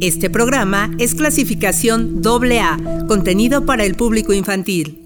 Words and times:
Este 0.00 0.30
programa 0.30 0.90
es 0.98 1.14
clasificación 1.14 2.22
AA, 2.24 3.06
contenido 3.06 3.66
para 3.66 3.84
el 3.84 3.96
público 3.96 4.32
infantil. 4.32 5.04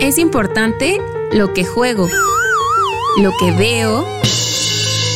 Es 0.00 0.18
importante 0.18 1.00
lo 1.32 1.52
que 1.52 1.64
juego, 1.64 2.08
lo 3.20 3.32
que 3.40 3.50
veo, 3.50 4.06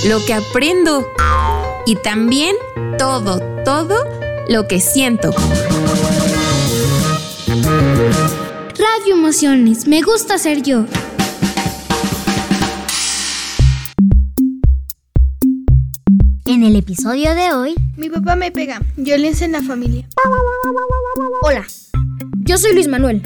lo 0.09 0.25
que 0.25 0.35
aprendo 0.35 1.07
y 1.87 1.95
también 1.95 2.57
todo, 2.99 3.41
todo 3.65 4.05
lo 4.49 4.67
que 4.67 4.81
siento. 4.81 5.31
Radio 8.77 9.15
Emociones, 9.15 9.87
me 9.87 10.03
gusta 10.03 10.39
ser 10.39 10.63
yo. 10.63 10.87
En 16.47 16.65
el 16.65 16.75
episodio 16.75 17.37
de 17.37 17.53
hoy, 17.53 17.75
mi 18.01 18.09
papá 18.09 18.35
me 18.35 18.51
pega, 18.51 18.81
violencia 18.97 19.45
en 19.45 19.53
la 19.53 19.63
familia. 19.63 20.09
Hola, 21.43 21.67
yo 22.47 22.57
soy 22.57 22.73
Luis 22.73 22.89
Manuel. 22.89 23.21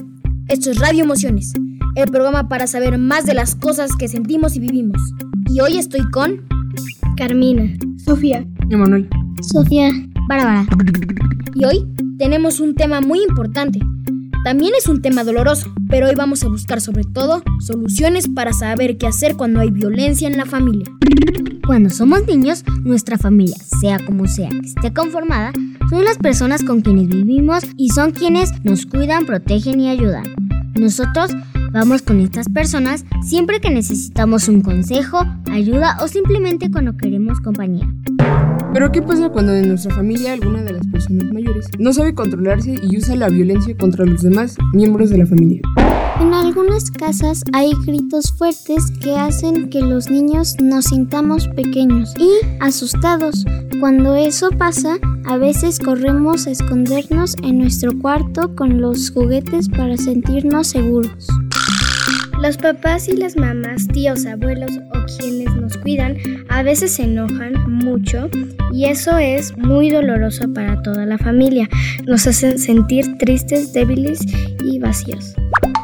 Esto 0.49 0.73
es 0.73 0.81
Radio 0.81 1.05
Emociones, 1.05 1.53
el 1.95 2.11
programa 2.11 2.49
para 2.49 2.67
saber 2.67 2.99
más 2.99 3.25
de 3.25 3.35
las 3.35 3.55
cosas 3.55 3.93
que 3.97 4.09
sentimos 4.09 4.57
y 4.57 4.59
vivimos. 4.59 5.01
Y 5.49 5.61
hoy 5.61 5.79
estoy 5.79 6.03
con 6.11 6.45
Carmina, 7.17 7.73
Sofía, 8.05 8.45
Emanuel, 8.69 9.09
Sofía, 9.43 9.91
Bárbara. 10.29 10.67
Y 11.55 11.65
hoy 11.65 11.87
tenemos 12.19 12.59
un 12.59 12.75
tema 12.75 13.01
muy 13.01 13.23
importante. 13.23 13.79
También 14.45 14.75
es 14.77 14.89
un 14.89 15.01
tema 15.01 15.25
doloroso, 15.25 15.73
pero 15.89 16.07
hoy 16.07 16.15
vamos 16.15 16.45
a 16.45 16.49
buscar 16.49 16.83
sobre 16.83 17.05
todo 17.05 17.43
soluciones 17.61 18.29
para 18.29 18.53
saber 18.53 18.99
qué 18.99 19.07
hacer 19.07 19.37
cuando 19.37 19.61
hay 19.61 19.71
violencia 19.71 20.29
en 20.29 20.37
la 20.37 20.45
familia. 20.45 20.85
Cuando 21.67 21.89
somos 21.89 22.27
niños, 22.27 22.63
nuestra 22.83 23.17
familia, 23.17 23.57
sea 23.81 23.99
como 24.05 24.27
sea 24.27 24.51
que 24.51 24.67
esté 24.67 24.93
conformada, 24.93 25.51
son 25.89 26.05
las 26.05 26.19
personas 26.19 26.63
con 26.63 26.83
quienes 26.83 27.09
vivimos 27.09 27.65
y 27.79 27.89
son 27.89 28.11
quienes 28.11 28.51
nos 28.65 28.85
cuidan, 28.85 29.25
protegen 29.25 29.81
y 29.81 29.89
ayudan. 29.89 30.25
Nosotros 30.79 31.31
vamos 31.73 32.03
con 32.03 32.21
estas 32.21 32.51
personas 32.51 33.07
siempre 33.23 33.63
que 33.63 33.71
necesitamos 33.71 34.49
un 34.49 34.61
consejo, 34.61 35.25
ayuda 35.51 35.97
o 36.03 36.09
simplemente 36.09 36.71
cuando 36.71 36.99
queremos 36.99 37.41
compañía. 37.41 37.89
Pero 38.73 38.91
¿qué 38.91 39.03
pasa 39.03 39.29
cuando 39.29 39.53
en 39.55 39.69
nuestra 39.69 39.95
familia 39.95 40.33
alguna 40.33 40.63
de 40.63 40.73
las 40.73 40.87
personas 40.87 41.33
mayores 41.33 41.67
no 41.79 41.93
sabe 41.93 42.15
controlarse 42.15 42.75
y 42.83 42.97
usa 42.97 43.17
la 43.17 43.29
violencia 43.29 43.77
contra 43.77 44.05
los 44.05 44.23
demás 44.23 44.57
miembros 44.73 45.11
de 45.11 45.19
la 45.19 45.27
familia? 45.27 45.61
En 46.21 46.33
algunas 46.33 46.91
casas 46.91 47.43
hay 47.53 47.73
gritos 47.87 48.33
fuertes 48.33 48.91
que 49.03 49.17
hacen 49.17 49.69
que 49.69 49.81
los 49.81 50.11
niños 50.11 50.55
nos 50.61 50.87
sintamos 50.87 51.49
pequeños 51.49 52.15
y 52.19 52.31
asustados. 52.61 53.45
Cuando 53.81 54.15
eso 54.15 54.51
pasa, 54.51 54.99
a 55.27 55.37
veces 55.37 55.79
corremos 55.79 56.47
a 56.47 56.51
escondernos 56.51 57.37
en 57.43 57.59
nuestro 57.59 57.99
cuarto 57.99 58.55
con 58.55 58.81
los 58.81 59.11
juguetes 59.11 59.69
para 59.69 59.97
sentirnos 59.97 60.69
seguros. 60.69 61.29
Los 62.41 62.57
papás 62.59 63.09
y 63.09 63.17
las 63.17 63.37
mamás, 63.37 63.89
tíos, 63.89 64.27
abuelos 64.27 64.71
o 64.93 65.19
quienes 65.19 65.55
nos 65.57 65.77
cuidan 65.79 66.17
a 66.49 66.63
veces 66.63 66.93
se 66.93 67.05
enojan 67.05 67.55
mucho 67.69 68.29
y 68.73 68.85
eso 68.87 69.19
es 69.19 69.57
muy 69.57 69.91
doloroso 69.91 70.53
para 70.53 70.83
toda 70.83 71.07
la 71.07 71.19
familia. 71.19 71.69
Nos 72.07 72.27
hacen 72.27 72.59
sentir 72.59 73.17
tristes, 73.19 73.73
débiles 73.73 74.21
y 74.65 74.79
vacíos. 74.79 75.35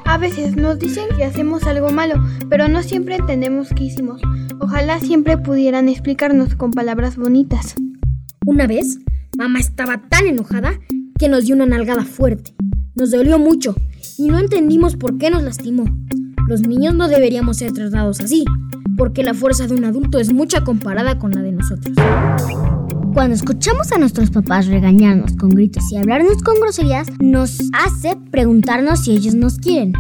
A 0.05 0.19
veces 0.19 0.57
nos 0.57 0.79
dicen 0.79 1.05
que 1.17 1.25
hacemos 1.25 1.65
algo 1.65 1.91
malo, 1.91 2.23
pero 2.48 2.69
no 2.69 2.83
siempre 2.83 3.17
entendemos 3.17 3.69
qué 3.75 3.85
hicimos. 3.85 4.20
Ojalá 4.59 4.98
siempre 5.01 5.39
pudieran 5.39 5.89
explicarnos 5.89 6.57
con 6.57 6.73
palabras 6.73 7.17
bonitas. 7.17 7.77
Una 8.45 8.67
vez, 8.67 8.98
mamá 9.39 9.61
estaba 9.61 10.03
tan 10.09 10.27
enojada 10.27 10.79
que 11.19 11.29
nos 11.29 11.47
dio 11.47 11.55
una 11.55 11.67
nalgada 11.67 12.05
fuerte. 12.05 12.55
Nos 12.95 13.11
dolió 13.12 13.39
mucho 13.39 13.75
y 14.19 14.29
no 14.29 14.39
entendimos 14.39 14.97
por 14.97 15.17
qué 15.17 15.31
nos 15.31 15.42
lastimó. 15.42 15.85
Los 16.51 16.62
niños 16.62 16.97
no 16.97 17.06
deberíamos 17.06 17.58
ser 17.58 17.70
tratados 17.70 18.19
así, 18.19 18.45
porque 18.97 19.23
la 19.23 19.35
fuerza 19.35 19.69
de 19.69 19.74
un 19.77 19.85
adulto 19.85 20.19
es 20.19 20.33
mucha 20.33 20.64
comparada 20.64 21.17
con 21.17 21.30
la 21.30 21.42
de 21.42 21.52
nosotros. 21.52 21.95
Cuando 23.14 23.36
escuchamos 23.36 23.92
a 23.92 23.98
nuestros 23.98 24.33
papás 24.33 24.67
regañarnos 24.67 25.35
con 25.36 25.51
gritos 25.51 25.85
y 25.92 25.97
hablarnos 25.97 26.42
con 26.42 26.57
groserías, 26.61 27.07
nos 27.20 27.61
hace 27.73 28.19
preguntarnos 28.33 28.98
si 28.98 29.13
ellos 29.13 29.36
nos 29.36 29.58
quieren. 29.58 29.92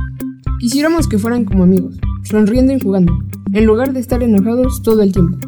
Quisiéramos 0.58 1.06
que 1.06 1.20
fueran 1.20 1.44
como 1.44 1.62
amigos, 1.62 1.94
sonriendo 2.24 2.72
y 2.72 2.80
jugando, 2.80 3.16
en 3.52 3.64
lugar 3.64 3.92
de 3.92 4.00
estar 4.00 4.20
enojados 4.20 4.82
todo 4.82 5.02
el 5.02 5.12
tiempo. 5.12 5.38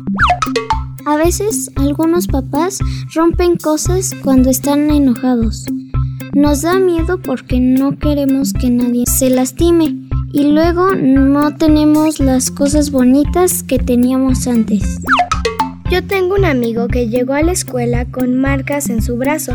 A 1.04 1.16
veces 1.16 1.72
algunos 1.74 2.28
papás 2.28 2.78
rompen 3.12 3.56
cosas 3.56 4.14
cuando 4.22 4.50
están 4.50 4.88
enojados. 4.88 5.66
Nos 6.32 6.62
da 6.62 6.78
miedo 6.78 7.18
porque 7.20 7.58
no 7.58 7.98
queremos 7.98 8.52
que 8.52 8.70
nadie 8.70 9.02
se 9.08 9.30
lastime 9.30 10.11
y 10.32 10.44
luego 10.44 10.94
no 10.94 11.54
tenemos 11.56 12.18
las 12.18 12.50
cosas 12.50 12.90
bonitas 12.90 13.62
que 13.62 13.78
teníamos 13.78 14.46
antes. 14.46 14.82
Yo 15.90 16.02
tengo 16.04 16.34
un 16.34 16.46
amigo 16.46 16.88
que 16.88 17.08
llegó 17.08 17.34
a 17.34 17.42
la 17.42 17.52
escuela 17.52 18.06
con 18.06 18.40
marcas 18.40 18.88
en 18.88 19.02
su 19.02 19.18
brazo 19.18 19.54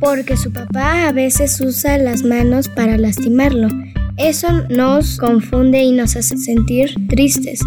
porque 0.00 0.36
su 0.36 0.50
papá 0.50 1.08
a 1.08 1.12
veces 1.12 1.60
usa 1.60 1.98
las 1.98 2.24
manos 2.24 2.68
para 2.68 2.96
lastimarlo. 2.96 3.68
Eso 4.16 4.48
nos 4.70 5.18
confunde 5.18 5.82
y 5.82 5.92
nos 5.92 6.16
hace 6.16 6.38
sentir 6.38 6.94
tristes. 7.08 7.60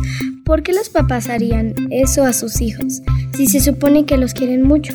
¿Por 0.43 0.63
qué 0.63 0.73
los 0.73 0.89
papás 0.89 1.29
harían 1.29 1.75
eso 1.91 2.23
a 2.23 2.33
sus 2.33 2.59
hijos 2.59 3.01
si 3.35 3.47
se 3.47 3.59
supone 3.59 4.05
que 4.05 4.17
los 4.17 4.33
quieren 4.33 4.63
mucho? 4.63 4.93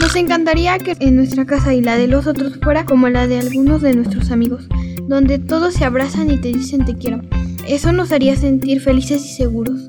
Nos 0.00 0.16
encantaría 0.16 0.78
que 0.78 0.96
en 0.98 1.16
nuestra 1.16 1.46
casa 1.46 1.72
y 1.72 1.80
la 1.80 1.96
de 1.96 2.08
los 2.08 2.26
otros 2.26 2.58
fuera 2.60 2.84
como 2.84 3.08
la 3.08 3.26
de 3.28 3.38
algunos 3.38 3.80
de 3.80 3.94
nuestros 3.94 4.30
amigos, 4.30 4.68
donde 5.08 5.38
todos 5.38 5.74
se 5.74 5.84
abrazan 5.84 6.30
y 6.30 6.40
te 6.40 6.48
dicen 6.48 6.84
te 6.84 6.94
quiero. 6.94 7.20
Eso 7.66 7.92
nos 7.92 8.12
haría 8.12 8.36
sentir 8.36 8.80
felices 8.80 9.24
y 9.24 9.34
seguros. 9.34 9.88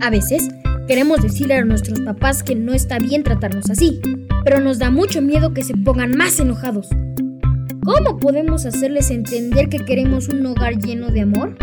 A 0.00 0.10
veces 0.10 0.48
queremos 0.86 1.22
decirle 1.22 1.54
a 1.54 1.64
nuestros 1.64 2.00
papás 2.00 2.42
que 2.42 2.54
no 2.54 2.72
está 2.72 2.98
bien 2.98 3.22
tratarnos 3.22 3.70
así, 3.70 4.00
pero 4.44 4.60
nos 4.60 4.78
da 4.78 4.90
mucho 4.90 5.20
miedo 5.22 5.52
que 5.52 5.62
se 5.62 5.74
pongan 5.74 6.16
más 6.16 6.38
enojados. 6.40 6.88
¿Cómo 7.84 8.18
podemos 8.18 8.66
hacerles 8.66 9.10
entender 9.10 9.68
que 9.68 9.84
queremos 9.84 10.28
un 10.28 10.44
hogar 10.46 10.78
lleno 10.78 11.10
de 11.10 11.22
amor? 11.22 11.56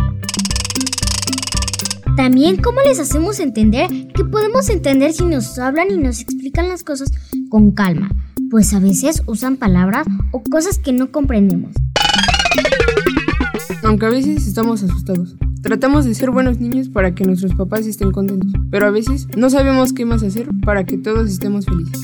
También, 2.16 2.58
¿cómo 2.58 2.82
les 2.82 3.00
hacemos 3.00 3.40
entender 3.40 3.90
que 4.14 4.26
podemos 4.26 4.70
entender 4.70 5.14
si 5.14 5.24
nos 5.24 5.60
hablan 5.60 5.92
y 5.92 5.98
nos 5.98 6.20
explican 6.22 6.68
las 6.68 6.84
cosas 6.84 7.12
con 7.50 7.72
calma? 7.72 8.10
Pues 8.50 8.74
a 8.74 8.80
veces 8.80 9.22
usan 9.28 9.58
palabras 9.58 10.08
o 10.32 10.42
cosas 10.42 10.80
que 10.80 10.94
no 10.94 11.12
comprendemos. 11.12 11.76
Aunque 13.84 14.06
a 14.06 14.10
veces 14.10 14.48
estamos 14.48 14.84
asustados. 14.84 15.36
Tratamos 15.62 16.06
de 16.06 16.14
ser 16.14 16.32
buenos 16.32 16.60
niños 16.60 16.90
para 16.90 17.14
que 17.14 17.26
nuestros 17.26 17.54
papás 17.56 17.86
estén 17.86 18.12
contentos, 18.12 18.52
pero 18.72 18.88
a 18.88 18.92
veces 18.92 19.28
no 19.36 19.50
sabemos 19.50 19.94
qué 19.94 20.06
más 20.06 20.24
hacer 20.24 20.48
para 20.64 20.86
que 20.86 20.98
todos 20.98 21.30
estemos 21.30 21.66
felices. 21.66 22.02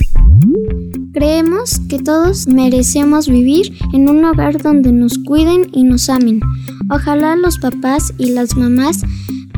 Creemos 1.13 1.79
que 1.88 2.00
todos 2.00 2.47
merecemos 2.47 3.29
vivir 3.29 3.73
en 3.94 4.09
un 4.09 4.25
hogar 4.25 4.61
donde 4.61 4.91
nos 4.91 5.17
cuiden 5.19 5.69
y 5.72 5.84
nos 5.84 6.09
amen. 6.09 6.41
Ojalá 6.89 7.35
los 7.35 7.59
papás 7.59 8.13
y 8.17 8.31
las 8.31 8.57
mamás 8.57 9.03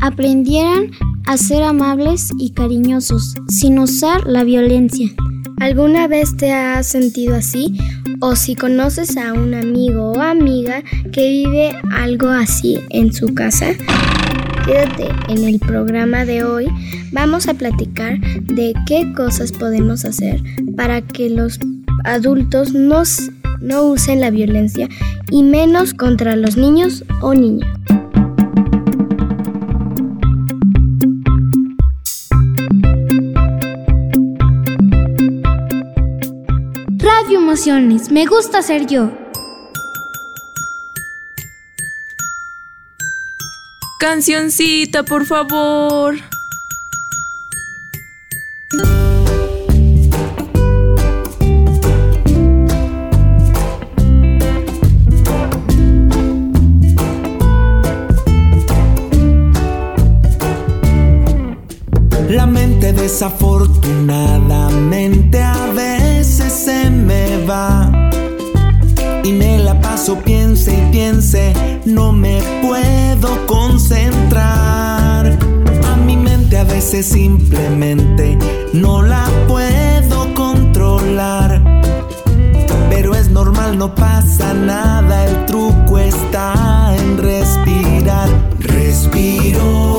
aprendieran 0.02 0.92
a 1.26 1.38
ser 1.38 1.64
amables 1.64 2.32
y 2.38 2.52
cariñosos 2.52 3.36
sin 3.48 3.80
usar 3.80 4.28
la 4.28 4.44
violencia. 4.44 5.10
¿Alguna 5.58 6.08
vez 6.08 6.36
te 6.36 6.52
has 6.52 6.88
sentido 6.88 7.36
así? 7.36 7.78
O 8.20 8.36
si 8.36 8.56
conoces 8.56 9.18
a 9.18 9.34
un 9.34 9.54
amigo 9.54 10.12
o 10.12 10.22
amiga 10.22 10.84
que 11.12 11.30
vive 11.30 11.76
algo 11.92 12.28
así 12.28 12.80
en 12.90 13.14
su 13.14 13.34
casa, 13.34 13.68
quédate 14.66 15.08
en 15.30 15.44
el 15.46 15.60
programa 15.60 16.26
de 16.26 16.44
hoy. 16.44 16.68
Vamos 17.12 17.48
a 17.48 17.54
platicar 17.54 18.20
de 18.20 18.74
qué 18.86 19.14
cosas 19.16 19.52
podemos 19.52 20.04
hacer 20.04 20.42
para 20.76 21.02
que 21.02 21.30
los 21.30 21.60
adultos 22.04 22.74
no, 22.74 23.04
usen 23.84 24.20
la 24.20 24.30
violencia 24.30 24.90
y 25.32 25.44
menos 25.44 25.94
contra 25.94 26.36
los 26.36 26.58
niños 26.58 27.06
o 27.22 27.34
niñas. 27.34 27.70
Emociones, 37.36 38.12
me 38.12 38.26
gusta 38.26 38.62
ser 38.62 38.88
yo. 38.88 39.12
Cancioncita, 44.00 45.04
por 45.04 45.26
favor. 45.26 46.16
La 62.30 62.46
mente 62.46 62.94
desafortunadamente 62.94 64.55
paso 70.06 70.22
piense 70.24 70.72
y 70.72 70.92
piense, 70.92 71.52
no 71.86 72.12
me 72.12 72.40
puedo 72.62 73.44
concentrar. 73.48 75.36
A 75.84 75.96
mi 75.96 76.16
mente 76.16 76.60
a 76.60 76.64
veces 76.64 77.08
simplemente 77.08 78.38
no 78.72 79.02
la 79.02 79.28
puedo 79.48 80.32
controlar. 80.36 81.60
Pero 82.88 83.16
es 83.16 83.30
normal, 83.30 83.80
no 83.80 83.96
pasa 83.96 84.54
nada, 84.54 85.26
el 85.26 85.48
truco 85.48 85.98
está 85.98 86.96
en 87.00 87.18
respirar. 87.18 88.30
Respiro 88.60 89.95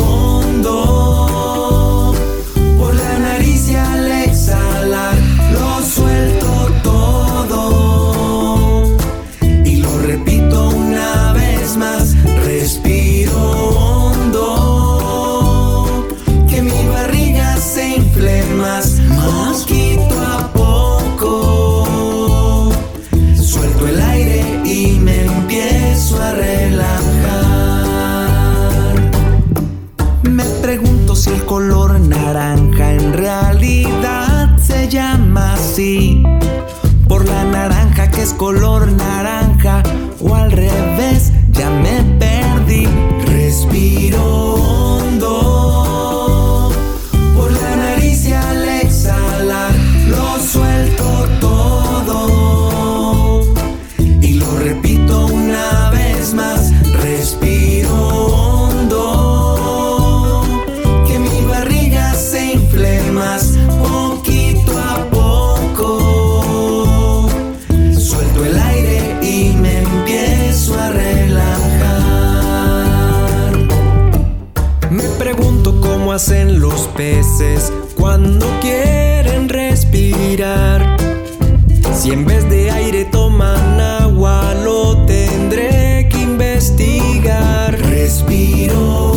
Si 82.07 82.13
en 82.13 82.25
vez 82.25 82.49
de 82.49 82.71
aire 82.71 83.05
toman 83.07 83.81
agua, 83.81 84.55
lo 84.63 84.97
tendré 85.07 86.09
que 86.09 86.19
investigar. 86.23 87.77
Respiro 87.77 89.16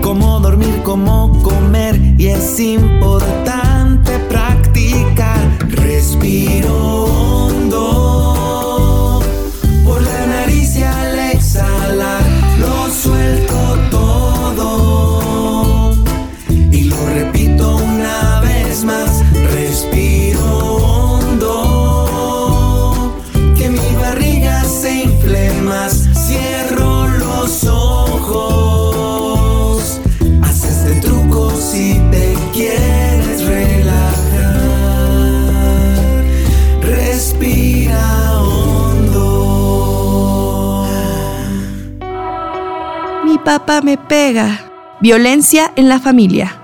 Como 0.00 0.38
dormir, 0.38 0.80
como 0.84 1.42
comer 1.42 2.00
y 2.16 2.28
es 2.28 2.60
importante 2.60 4.16
practicar. 4.28 5.40
Respiro 5.70 7.01
quieres 32.52 33.46
relajar. 33.46 34.54
Respira 36.82 38.40
hondo. 38.40 39.66
Mi 43.24 43.38
papá 43.38 43.80
me 43.82 43.96
pega. 43.96 44.68
Violencia 45.00 45.72
en 45.74 45.88
la 45.88 45.98
familia. 45.98 46.58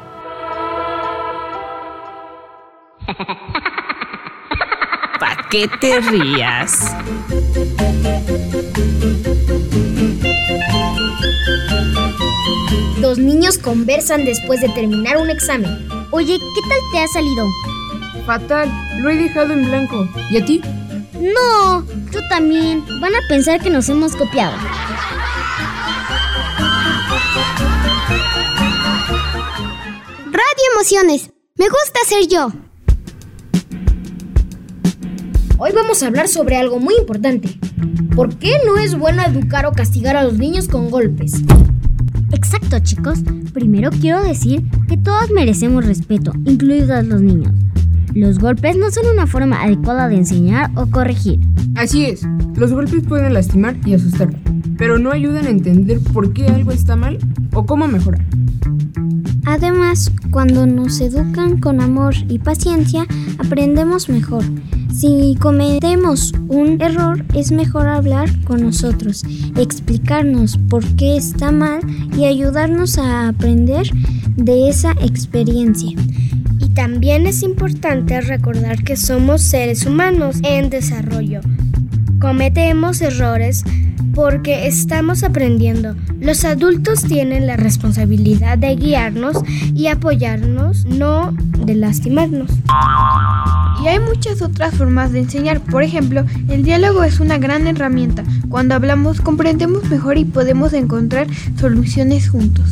¿Para 5.19 5.49
qué 5.51 5.67
te 5.81 5.99
rías? 6.01 6.95
Los 13.19 13.27
niños 13.27 13.59
conversan 13.59 14.25
después 14.25 14.61
de 14.61 14.69
terminar 14.69 15.17
un 15.17 15.29
examen. 15.29 15.89
Oye, 16.13 16.39
¿qué 16.39 16.61
tal 16.69 16.79
te 16.93 16.99
ha 17.01 17.09
salido? 17.09 17.49
Fatal, 18.25 18.71
lo 19.01 19.11
he 19.11 19.17
dejado 19.17 19.55
en 19.55 19.65
blanco. 19.65 20.09
¿Y 20.31 20.37
a 20.37 20.45
ti? 20.45 20.61
No, 21.15 21.85
yo 22.13 22.21
también. 22.29 22.85
Van 23.01 23.13
a 23.13 23.19
pensar 23.29 23.61
que 23.61 23.71
nos 23.71 23.89
hemos 23.89 24.15
copiado. 24.15 24.57
Radio 30.27 30.65
Emociones. 30.77 31.31
Me 31.57 31.67
gusta 31.69 31.99
ser 32.07 32.29
yo. 32.29 32.53
Hoy 35.59 35.73
vamos 35.75 36.05
a 36.05 36.07
hablar 36.07 36.29
sobre 36.29 36.57
algo 36.57 36.79
muy 36.79 36.95
importante. 36.95 37.59
¿Por 38.15 38.39
qué 38.39 38.61
no 38.65 38.77
es 38.77 38.97
bueno 38.97 39.25
educar 39.25 39.67
o 39.67 39.73
castigar 39.73 40.15
a 40.15 40.23
los 40.23 40.35
niños 40.35 40.69
con 40.69 40.89
golpes? 40.89 41.33
Exacto, 42.51 42.79
chicos. 42.79 43.19
Primero 43.53 43.91
quiero 43.91 44.23
decir 44.23 44.65
que 44.89 44.97
todos 44.97 45.31
merecemos 45.31 45.85
respeto, 45.85 46.33
incluidos 46.47 47.05
los 47.05 47.21
niños. 47.21 47.53
Los 48.15 48.39
golpes 48.39 48.75
no 48.75 48.91
son 48.91 49.07
una 49.13 49.27
forma 49.27 49.63
adecuada 49.63 50.09
de 50.09 50.17
enseñar 50.17 50.71
o 50.75 50.87
corregir. 50.87 51.41
Así 51.75 52.07
es, 52.07 52.27
los 52.57 52.73
golpes 52.73 53.05
pueden 53.07 53.35
lastimar 53.35 53.77
y 53.85 53.93
asustar, 53.93 54.31
pero 54.79 54.99
no 54.99 55.11
ayudan 55.13 55.45
a 55.45 55.51
entender 55.51 56.01
por 56.15 56.33
qué 56.33 56.47
algo 56.47 56.71
está 56.71 56.97
mal 56.97 57.19
o 57.53 57.67
cómo 57.67 57.87
mejorar. 57.87 58.25
Además, 59.45 60.11
cuando 60.31 60.67
nos 60.67 61.03
educan 61.03 61.61
con 61.61 61.83
amor 61.83 62.15
y 62.31 62.39
paciencia, 62.39 63.07
aprendemos 63.39 64.09
mejor. 64.09 64.45
Si 64.99 65.37
cometemos 65.39 66.33
un 66.49 66.83
error, 66.83 67.25
es 67.33 67.53
mejor 67.53 67.87
hablar 67.87 68.29
con 68.43 68.63
nosotros, 68.63 69.25
explicarnos 69.57 70.59
por 70.69 70.85
qué 70.97 71.17
está 71.17 71.53
mal 71.53 71.83
y 72.17 72.25
ayudarnos 72.25 72.99
a 72.99 73.29
aprender 73.29 73.89
de 74.35 74.69
esa 74.69 74.91
experiencia. 75.01 75.97
Y 76.59 76.71
también 76.71 77.29
es 77.29 77.45
importante 77.45 78.21
recordar 78.23 78.83
que 78.83 78.97
somos 78.97 79.43
seres 79.43 79.87
humanos 79.87 80.39
en 80.43 80.69
desarrollo. 80.69 81.43
Cometemos 82.21 83.01
errores 83.01 83.63
porque 84.17 84.67
estamos 84.67 85.23
aprendiendo. 85.23 85.95
Los 86.19 86.45
adultos 86.45 87.05
tienen 87.05 87.47
la 87.47 87.57
responsabilidad 87.57 88.59
de 88.59 88.75
guiarnos 88.75 89.37
y 89.77 89.87
apoyarnos, 89.87 90.87
no 90.87 91.37
de 91.65 91.77
lastimarnos. 91.77 92.51
Y 93.83 93.87
hay 93.87 94.01
muchas 94.01 94.43
otras 94.43 94.75
formas 94.75 95.13
de 95.13 95.21
enseñar. 95.21 95.61
Por 95.61 95.83
ejemplo, 95.83 96.25
el 96.49 96.63
diálogo 96.63 97.05
es 97.05 97.21
una 97.21 97.39
gran 97.39 97.67
herramienta. 97.67 98.25
Cuando 98.49 98.75
hablamos 98.75 99.21
comprendemos 99.21 99.85
mejor 99.85 100.19
y 100.19 100.25
podemos 100.25 100.73
encontrar 100.73 101.27
soluciones 101.59 102.29
juntos. 102.29 102.71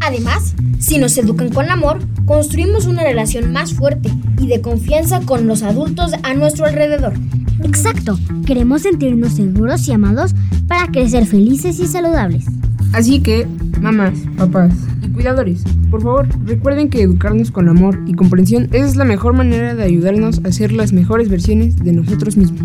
Además, 0.00 0.54
si 0.80 0.98
nos 0.98 1.16
educan 1.16 1.50
con 1.50 1.70
amor, 1.70 1.98
construimos 2.26 2.86
una 2.86 3.02
relación 3.02 3.52
más 3.52 3.72
fuerte 3.72 4.10
y 4.38 4.48
de 4.48 4.60
confianza 4.60 5.20
con 5.20 5.46
los 5.46 5.62
adultos 5.62 6.12
a 6.22 6.34
nuestro 6.34 6.66
alrededor. 6.66 7.14
Exacto, 7.62 8.18
queremos 8.44 8.82
sentirnos 8.82 9.34
seguros 9.34 9.86
y 9.88 9.92
amados 9.92 10.34
para 10.66 10.88
crecer 10.88 11.26
felices 11.26 11.78
y 11.78 11.86
saludables. 11.86 12.44
Así 12.92 13.20
que, 13.20 13.46
mamás, 13.80 14.12
papás 14.36 14.72
cuidadores, 15.14 15.62
por 15.90 16.02
favor, 16.02 16.28
recuerden 16.44 16.90
que 16.90 17.00
educarnos 17.00 17.50
con 17.50 17.68
amor 17.68 18.00
y 18.06 18.14
comprensión 18.14 18.68
es 18.72 18.96
la 18.96 19.04
mejor 19.04 19.32
manera 19.32 19.74
de 19.74 19.84
ayudarnos 19.84 20.40
a 20.44 20.52
ser 20.52 20.72
las 20.72 20.92
mejores 20.92 21.28
versiones 21.30 21.76
de 21.82 21.92
nosotros 21.92 22.36
mismos. 22.36 22.60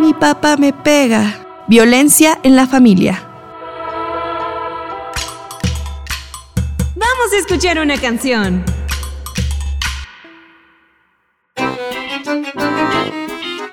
Mi 0.00 0.14
papá 0.14 0.56
me 0.56 0.72
pega. 0.72 1.44
Violencia 1.66 2.38
en 2.44 2.56
la 2.56 2.66
familia. 2.66 3.22
Vamos 6.94 7.32
a 7.34 7.38
escuchar 7.38 7.78
una 7.78 7.98
canción. 8.00 8.64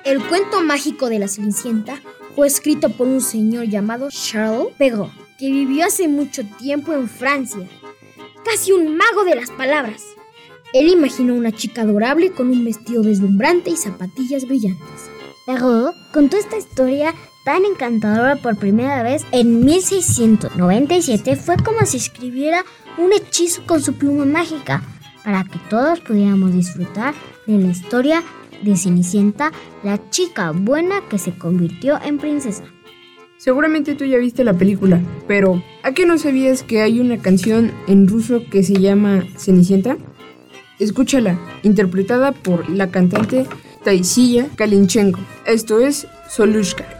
El 0.04 0.22
cuento 0.24 0.62
mágico 0.62 1.08
de 1.08 1.18
la 1.18 1.28
Cenicienta 1.28 1.94
fue 2.36 2.46
escrito 2.46 2.90
por 2.90 3.08
un 3.08 3.22
señor 3.22 3.64
llamado 3.64 4.10
Charles 4.10 4.68
Perrault, 4.76 5.10
que 5.38 5.50
vivió 5.50 5.86
hace 5.86 6.06
mucho 6.06 6.42
tiempo 6.58 6.92
en 6.92 7.08
Francia. 7.08 7.66
Casi 8.44 8.72
un 8.72 8.94
mago 8.94 9.24
de 9.24 9.34
las 9.34 9.50
palabras. 9.50 10.04
Él 10.74 10.88
imaginó 10.88 11.34
una 11.34 11.50
chica 11.50 11.82
adorable 11.82 12.32
con 12.32 12.50
un 12.50 12.62
vestido 12.62 13.02
deslumbrante 13.02 13.70
y 13.70 13.76
zapatillas 13.76 14.46
brillantes. 14.46 15.10
Perrault 15.46 15.96
contó 16.12 16.36
esta 16.36 16.58
historia 16.58 17.14
tan 17.46 17.64
encantadora 17.64 18.36
por 18.36 18.58
primera 18.58 19.02
vez 19.02 19.24
en 19.32 19.64
1697 19.64 21.36
fue 21.36 21.56
como 21.56 21.86
si 21.86 21.96
escribiera 21.96 22.64
un 22.98 23.14
hechizo 23.14 23.64
con 23.66 23.82
su 23.82 23.94
pluma 23.94 24.26
mágica 24.26 24.82
para 25.24 25.44
que 25.44 25.58
todos 25.70 26.00
pudiéramos 26.00 26.52
disfrutar 26.52 27.14
de 27.46 27.58
la 27.58 27.68
historia 27.68 28.22
de 28.62 28.76
Cenicienta, 28.76 29.52
la 29.82 30.10
chica 30.10 30.52
buena 30.52 31.02
que 31.08 31.18
se 31.18 31.32
convirtió 31.32 32.00
en 32.02 32.18
princesa. 32.18 32.64
Seguramente 33.38 33.94
tú 33.94 34.04
ya 34.04 34.18
viste 34.18 34.44
la 34.44 34.54
película, 34.54 35.00
pero 35.28 35.62
¿a 35.82 35.92
qué 35.92 36.06
no 36.06 36.18
sabías 36.18 36.62
que 36.62 36.80
hay 36.80 37.00
una 37.00 37.18
canción 37.18 37.70
en 37.86 38.08
ruso 38.08 38.42
que 38.50 38.62
se 38.62 38.74
llama 38.74 39.24
Cenicienta? 39.36 39.98
Escúchala, 40.78 41.38
interpretada 41.62 42.32
por 42.32 42.68
la 42.70 42.90
cantante 42.90 43.46
Taisiya 43.84 44.48
Kalinchenko. 44.56 45.20
Esto 45.46 45.80
es 45.80 46.06
Solushka. 46.28 46.95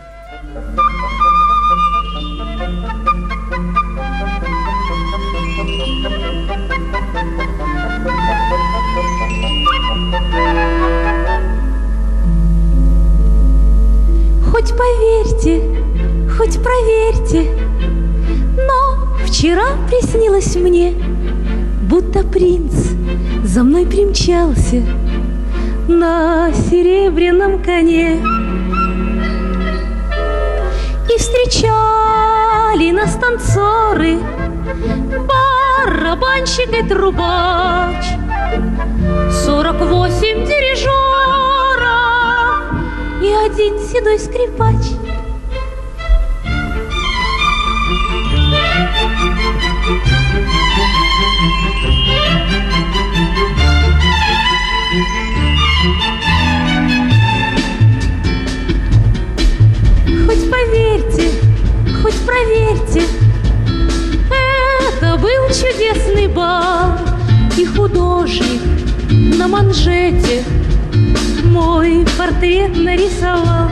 Хоть 14.66 14.76
поверьте, 14.76 15.62
хоть 16.36 16.60
проверьте, 16.60 17.52
но 18.56 19.24
вчера 19.24 19.62
приснилось 19.88 20.56
мне, 20.56 20.92
будто 21.82 22.24
принц 22.24 22.74
за 23.44 23.62
мной 23.62 23.86
примчался 23.86 24.82
на 25.86 26.52
серебряном 26.52 27.62
коне. 27.62 28.20
И 31.14 31.16
встречали 31.16 32.90
нас 32.90 33.14
танцоры, 33.14 34.18
барабанщик 35.86 36.76
и 36.76 36.82
трубач, 36.88 38.04
сорок 39.30 39.80
восемь 39.80 40.44
дирижеров 40.44 41.15
и 43.26 43.32
один 43.32 43.76
седой 43.80 44.20
скрипач. 44.20 44.76
Хоть 60.24 60.50
поверьте, 60.50 61.30
хоть 62.00 62.14
проверьте, 62.24 63.02
это 65.00 65.16
был 65.16 65.48
чудесный 65.48 66.28
бал, 66.28 66.96
и 67.56 67.64
художник 67.64 68.62
на 69.10 69.48
манжете 69.48 70.44
мой 71.56 72.04
портрет 72.18 72.76
нарисовал 72.76 73.70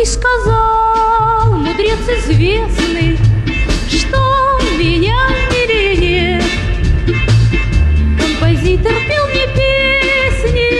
И 0.00 0.04
сказал 0.06 1.52
мудрец 1.52 2.00
известный, 2.18 3.18
что 3.90 4.58
меня 4.78 5.18
милее 5.50 6.42
Композитор 8.18 8.94
пел 9.06 9.26
мне 9.28 9.46
песни 9.54 10.70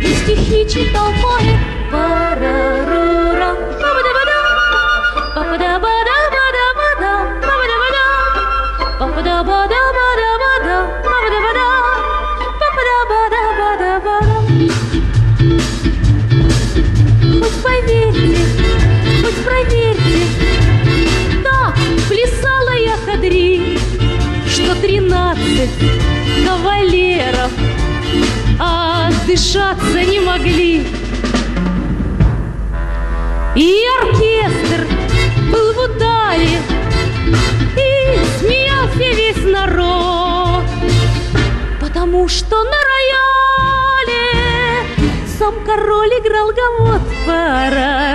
и 0.00 0.14
стихи 0.14 0.68
читал 0.68 1.17
отдышаться 29.48 30.02
не 30.02 30.20
могли. 30.20 30.86
И 33.56 33.82
оркестр 34.02 34.86
был 35.50 35.72
в 35.72 35.78
ударе, 35.78 36.58
и 37.76 38.18
смеялся 38.38 39.08
весь 39.16 39.44
народ, 39.44 40.64
потому 41.80 42.28
что 42.28 42.56
на 42.62 42.78
рояле 42.92 44.26
сам 45.38 45.54
король 45.64 46.12
играл 46.20 46.48
гавот. 46.52 47.02
Парарурам, 47.26 48.07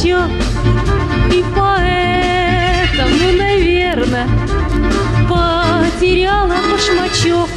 волчок, 0.00 0.30
и 1.32 1.44
поэтому, 1.56 3.32
наверное, 3.36 4.28
потеряла 5.28 6.56
башмачок. 6.70 7.48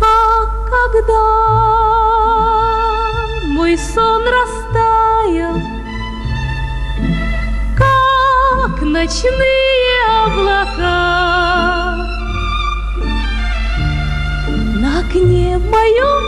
А 0.00 0.04
когда 0.70 1.22
мой 3.48 3.76
сон 3.78 4.22
растаял, 4.22 5.56
как 7.76 8.82
ночные 8.82 10.00
облака, 10.24 11.02
на 14.80 14.88
окне 15.00 15.58
моем 15.58 16.21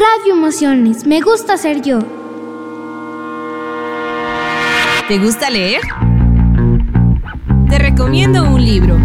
Radio 0.00 0.32
Emociones, 0.32 1.04
me 1.04 1.20
gusta 1.20 1.58
ser 1.58 1.82
yo. 1.82 1.98
¿Te 5.08 5.18
gusta 5.18 5.50
leer? 5.50 5.82
Te 7.68 7.78
recomiendo 7.78 8.42
un 8.44 8.64
libro. 8.64 8.96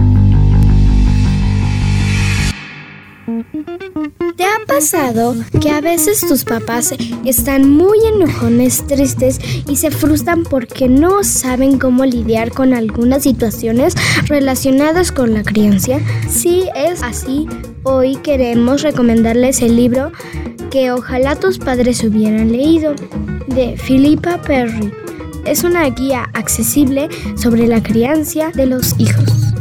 ¿Te 4.37 4.45
ha 4.45 4.65
pasado 4.65 5.35
que 5.59 5.69
a 5.69 5.81
veces 5.81 6.21
tus 6.21 6.45
papás 6.45 6.93
están 7.25 7.69
muy 7.69 7.97
enojones, 8.15 8.87
tristes 8.87 9.41
y 9.67 9.75
se 9.75 9.91
frustran 9.91 10.43
porque 10.43 10.87
no 10.87 11.25
saben 11.25 11.77
cómo 11.77 12.05
lidiar 12.05 12.51
con 12.51 12.73
algunas 12.73 13.23
situaciones 13.23 13.95
relacionadas 14.27 15.11
con 15.11 15.33
la 15.33 15.43
crianza? 15.43 15.99
Si 16.29 16.69
es 16.73 17.03
así, 17.03 17.49
hoy 17.83 18.15
queremos 18.15 18.81
recomendarles 18.81 19.61
el 19.61 19.75
libro 19.75 20.13
que 20.75 20.91
ojalá 20.91 21.37
tus 21.37 21.57
padres 21.57 22.03
hubieran 22.03 22.51
leído, 22.51 22.95
de 23.47 23.77
Philippa 23.77 24.41
Perry. 24.41 24.91
Es 25.45 25.63
una 25.63 25.89
guía 25.89 26.29
accesible 26.33 27.07
sobre 27.37 27.65
la 27.65 27.81
crianza 27.81 28.51
de 28.53 28.65
los 28.65 28.93
hijos. 28.99 29.53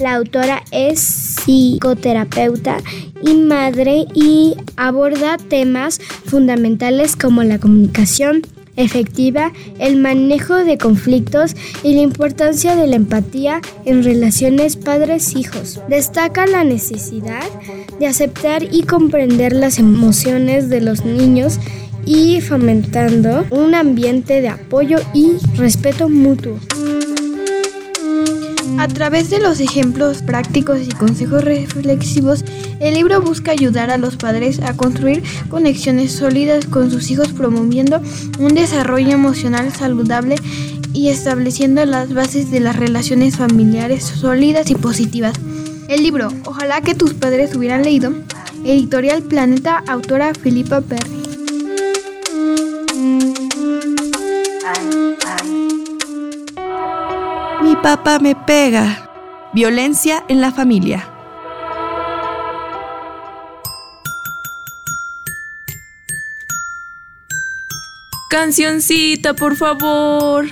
La 0.00 0.14
autora 0.16 0.64
es 0.72 0.98
psicoterapeuta 0.98 2.78
y 3.22 3.34
madre 3.34 4.06
y 4.12 4.56
aborda 4.76 5.36
temas 5.36 6.00
fundamentales 6.24 7.14
como 7.14 7.44
la 7.44 7.60
comunicación 7.60 8.42
efectiva, 8.76 9.52
el 9.78 9.96
manejo 9.96 10.56
de 10.56 10.78
conflictos 10.78 11.54
y 11.82 11.94
la 11.94 12.02
importancia 12.02 12.76
de 12.76 12.86
la 12.86 12.96
empatía 12.96 13.60
en 13.84 14.02
relaciones 14.02 14.76
padres-hijos. 14.76 15.80
Destaca 15.88 16.46
la 16.46 16.64
necesidad 16.64 17.44
de 17.98 18.06
aceptar 18.06 18.62
y 18.62 18.82
comprender 18.82 19.52
las 19.52 19.78
emociones 19.78 20.68
de 20.68 20.80
los 20.80 21.04
niños 21.04 21.58
y 22.06 22.40
fomentando 22.40 23.46
un 23.50 23.74
ambiente 23.74 24.40
de 24.40 24.48
apoyo 24.48 24.98
y 25.14 25.36
respeto 25.56 26.08
mutuo. 26.08 26.58
A 28.78 28.88
través 28.88 29.30
de 29.30 29.38
los 29.38 29.60
ejemplos 29.60 30.22
prácticos 30.22 30.80
y 30.82 30.88
consejos 30.88 31.44
reflexivos, 31.44 32.44
el 32.80 32.94
libro 32.94 33.20
busca 33.22 33.52
ayudar 33.52 33.90
a 33.90 33.96
los 33.96 34.16
padres 34.16 34.60
a 34.60 34.76
construir 34.76 35.22
conexiones 35.48 36.12
sólidas 36.12 36.66
con 36.66 36.90
sus 36.90 37.10
hijos 37.10 37.28
promoviendo 37.28 38.00
un 38.38 38.54
desarrollo 38.54 39.10
emocional 39.10 39.72
saludable 39.72 40.36
y 40.92 41.08
estableciendo 41.08 41.84
las 41.86 42.12
bases 42.14 42.50
de 42.50 42.60
las 42.60 42.76
relaciones 42.76 43.36
familiares 43.36 44.04
sólidas 44.04 44.70
y 44.70 44.74
positivas. 44.74 45.34
El 45.88 46.02
libro, 46.02 46.28
ojalá 46.44 46.80
que 46.80 46.94
tus 46.94 47.14
padres 47.14 47.54
hubieran 47.54 47.82
leído, 47.82 48.12
editorial 48.64 49.22
Planeta, 49.22 49.82
autora 49.86 50.32
Filipa 50.34 50.80
Perry. 50.80 51.23
Papá 57.84 58.18
me 58.18 58.34
pega. 58.34 59.10
Violencia 59.52 60.24
en 60.28 60.40
la 60.40 60.50
familia. 60.50 61.06
Cancioncita, 68.30 69.34
por 69.34 69.54
favor. 69.56 70.46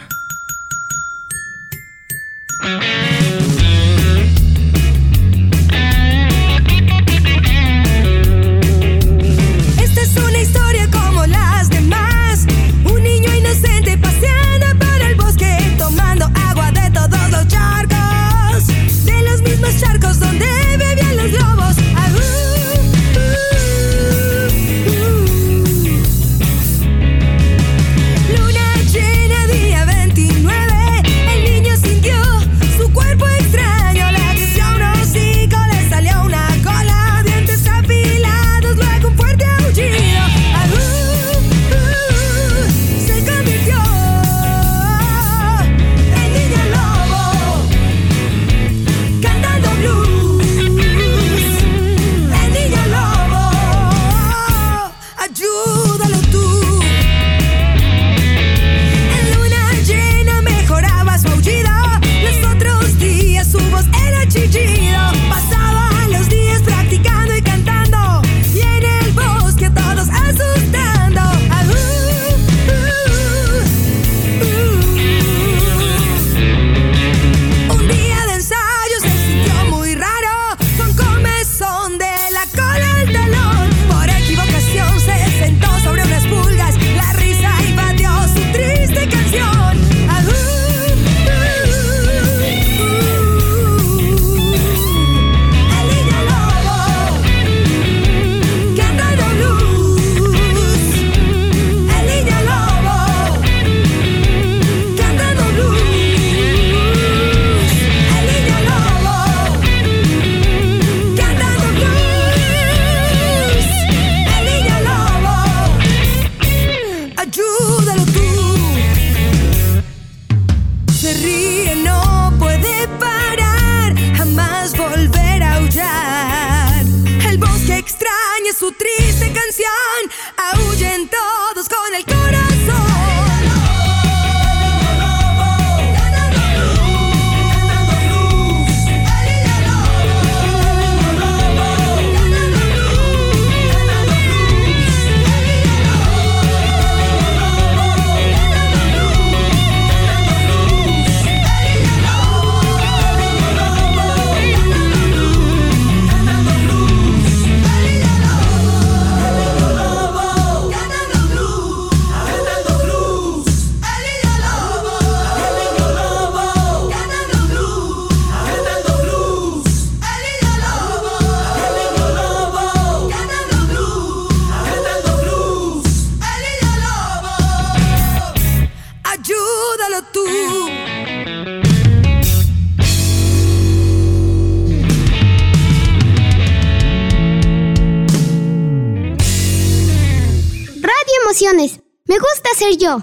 Me 192.13 192.19
gusta 192.19 192.51
ser 192.55 192.77
yo. 192.77 193.03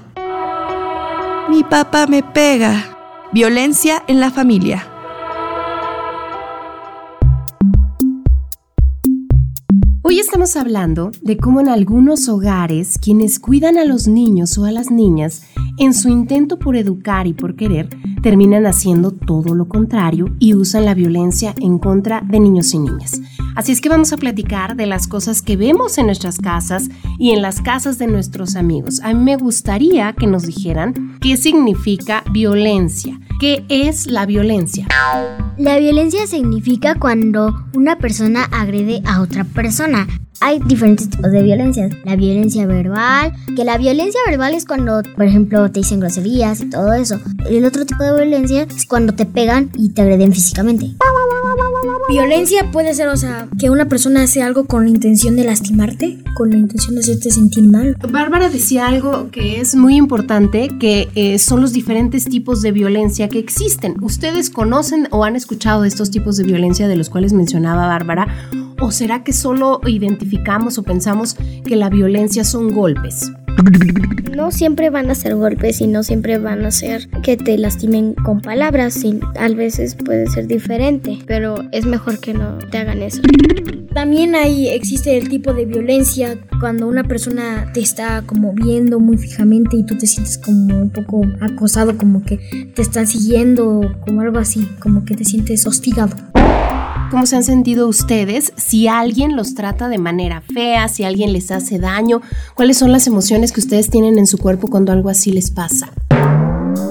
Mi 1.49 1.63
papá 1.63 2.05
me 2.05 2.21
pega. 2.21 2.95
Violencia 3.33 4.03
en 4.05 4.19
la 4.19 4.29
familia. 4.29 4.87
Hoy 10.03 10.19
estamos 10.19 10.55
hablando 10.55 11.09
de 11.23 11.37
cómo 11.37 11.59
en 11.59 11.69
algunos 11.69 12.29
hogares 12.29 12.99
quienes 13.01 13.39
cuidan 13.39 13.79
a 13.79 13.85
los 13.85 14.07
niños 14.07 14.59
o 14.59 14.65
a 14.65 14.71
las 14.71 14.91
niñas, 14.91 15.41
en 15.79 15.95
su 15.95 16.09
intento 16.09 16.59
por 16.59 16.75
educar 16.75 17.25
y 17.25 17.33
por 17.33 17.55
querer, 17.55 17.89
terminan 18.21 18.67
haciendo 18.67 19.09
todo 19.09 19.55
lo 19.55 19.67
contrario 19.67 20.27
y 20.37 20.53
usan 20.53 20.85
la 20.85 20.93
violencia 20.93 21.55
en 21.59 21.79
contra 21.79 22.21
de 22.21 22.39
niños 22.39 22.75
y 22.75 22.79
niñas. 22.79 23.19
Así 23.59 23.73
es 23.73 23.81
que 23.81 23.89
vamos 23.89 24.13
a 24.13 24.17
platicar 24.17 24.77
de 24.77 24.85
las 24.85 25.05
cosas 25.05 25.41
que 25.41 25.57
vemos 25.57 25.97
en 25.97 26.05
nuestras 26.05 26.37
casas 26.37 26.87
y 27.17 27.31
en 27.31 27.41
las 27.41 27.61
casas 27.61 27.97
de 27.97 28.07
nuestros 28.07 28.55
amigos. 28.55 29.01
A 29.03 29.13
mí 29.13 29.21
me 29.21 29.35
gustaría 29.35 30.13
que 30.13 30.27
nos 30.27 30.43
dijeran 30.43 31.17
qué 31.19 31.35
significa 31.35 32.23
violencia. 32.31 33.19
¿Qué 33.41 33.65
es 33.67 34.07
la 34.07 34.25
violencia? 34.25 34.87
La 35.57 35.77
violencia 35.77 36.25
significa 36.25 36.95
cuando 36.95 37.53
una 37.73 37.97
persona 37.97 38.45
agrede 38.45 39.01
a 39.05 39.19
otra 39.19 39.43
persona. 39.43 40.07
Hay 40.39 40.61
diferentes 40.65 41.09
tipos 41.09 41.29
de 41.29 41.43
violencia. 41.43 41.89
La 42.05 42.15
violencia 42.15 42.65
verbal, 42.65 43.33
que 43.57 43.65
la 43.65 43.77
violencia 43.77 44.21
verbal 44.25 44.53
es 44.53 44.63
cuando, 44.63 45.03
por 45.17 45.25
ejemplo, 45.25 45.69
te 45.69 45.81
dicen 45.81 45.99
groserías 45.99 46.61
y 46.61 46.69
todo 46.69 46.93
eso. 46.93 47.19
El 47.49 47.65
otro 47.65 47.85
tipo 47.85 48.01
de 48.05 48.13
violencia 48.13 48.65
es 48.73 48.85
cuando 48.85 49.15
te 49.15 49.25
pegan 49.25 49.69
y 49.73 49.89
te 49.89 50.01
agreden 50.01 50.31
físicamente. 50.31 50.93
Violencia 52.09 52.71
puede 52.71 52.93
ser, 52.93 53.07
o 53.09 53.17
sea, 53.17 53.47
que 53.59 53.69
una 53.69 53.87
persona 53.87 54.23
hace 54.23 54.41
algo 54.41 54.65
con 54.65 54.83
la 54.83 54.89
intención 54.89 55.35
de 55.35 55.43
lastimarte, 55.43 56.17
con 56.35 56.49
la 56.49 56.57
intención 56.57 56.95
de 56.95 57.01
hacerte 57.01 57.31
sentir 57.31 57.63
mal. 57.63 57.95
Bárbara 58.09 58.49
decía 58.49 58.87
algo 58.87 59.29
que 59.31 59.61
es 59.61 59.75
muy 59.75 59.95
importante, 59.95 60.69
que 60.79 61.09
eh, 61.15 61.37
son 61.37 61.61
los 61.61 61.71
diferentes 61.71 62.25
tipos 62.25 62.61
de 62.61 62.71
violencia 62.71 63.29
que 63.29 63.39
existen. 63.39 63.95
¿Ustedes 64.01 64.49
conocen 64.49 65.07
o 65.11 65.23
han 65.23 65.35
escuchado 65.35 65.83
de 65.83 65.87
estos 65.87 66.09
tipos 66.09 66.37
de 66.37 66.43
violencia 66.43 66.87
de 66.87 66.95
los 66.95 67.09
cuales 67.09 67.33
mencionaba 67.33 67.87
Bárbara? 67.87 68.49
¿O 68.81 68.91
será 68.91 69.23
que 69.23 69.33
solo 69.33 69.81
identificamos 69.85 70.77
o 70.77 70.83
pensamos 70.83 71.35
que 71.65 71.75
la 71.75 71.89
violencia 71.89 72.43
son 72.43 72.73
golpes? 72.73 73.31
No 74.35 74.51
siempre 74.51 74.89
van 74.89 75.11
a 75.11 75.15
ser 75.15 75.35
golpes 75.35 75.81
y 75.81 75.87
no 75.87 76.03
siempre 76.03 76.37
van 76.37 76.65
a 76.65 76.71
ser 76.71 77.09
que 77.23 77.35
te 77.35 77.57
lastimen 77.57 78.13
con 78.13 78.41
palabras. 78.41 79.03
Y 79.03 79.19
a 79.37 79.49
veces 79.49 79.95
puede 79.95 80.27
ser 80.27 80.47
diferente, 80.47 81.19
pero 81.25 81.55
es 81.71 81.85
mejor 81.85 82.19
que 82.19 82.33
no 82.33 82.57
te 82.57 82.77
hagan 82.77 83.01
eso. 83.01 83.21
También 83.93 84.35
ahí 84.35 84.67
existe 84.67 85.17
el 85.17 85.29
tipo 85.29 85.53
de 85.53 85.65
violencia 85.65 86.37
cuando 86.59 86.87
una 86.87 87.03
persona 87.03 87.71
te 87.73 87.79
está 87.79 88.21
como 88.21 88.53
viendo 88.53 88.99
muy 88.99 89.17
fijamente 89.17 89.77
y 89.77 89.83
tú 89.83 89.97
te 89.97 90.07
sientes 90.07 90.37
como 90.37 90.79
un 90.79 90.89
poco 90.91 91.25
acosado, 91.41 91.97
como 91.97 92.23
que 92.23 92.37
te 92.75 92.81
están 92.81 93.07
siguiendo, 93.07 93.95
como 94.05 94.21
algo 94.21 94.37
así, 94.37 94.69
como 94.79 95.05
que 95.05 95.15
te 95.15 95.25
sientes 95.25 95.65
hostigado. 95.65 96.15
¿Cómo 97.11 97.25
se 97.25 97.35
han 97.35 97.43
sentido 97.43 97.87
ustedes? 97.87 98.53
Si 98.55 98.87
alguien 98.87 99.35
los 99.35 99.55
trata 99.55 99.89
de 99.89 99.97
manera 99.97 100.41
fea, 100.41 100.87
si 100.87 101.03
alguien 101.03 101.33
les 101.33 101.49
hace 101.49 101.79
daño, 101.79 102.21
¿cuáles 102.53 102.77
son 102.77 102.91
las 102.91 103.07
emociones 103.07 103.51
que 103.51 103.61
ustedes 103.61 103.89
tienen 103.89 104.19
en 104.19 104.27
su 104.27 104.37
cuerpo 104.37 104.67
cuando 104.67 104.91
algo 104.91 105.09
así 105.09 105.31
les 105.31 105.49
pasa? 105.49 105.89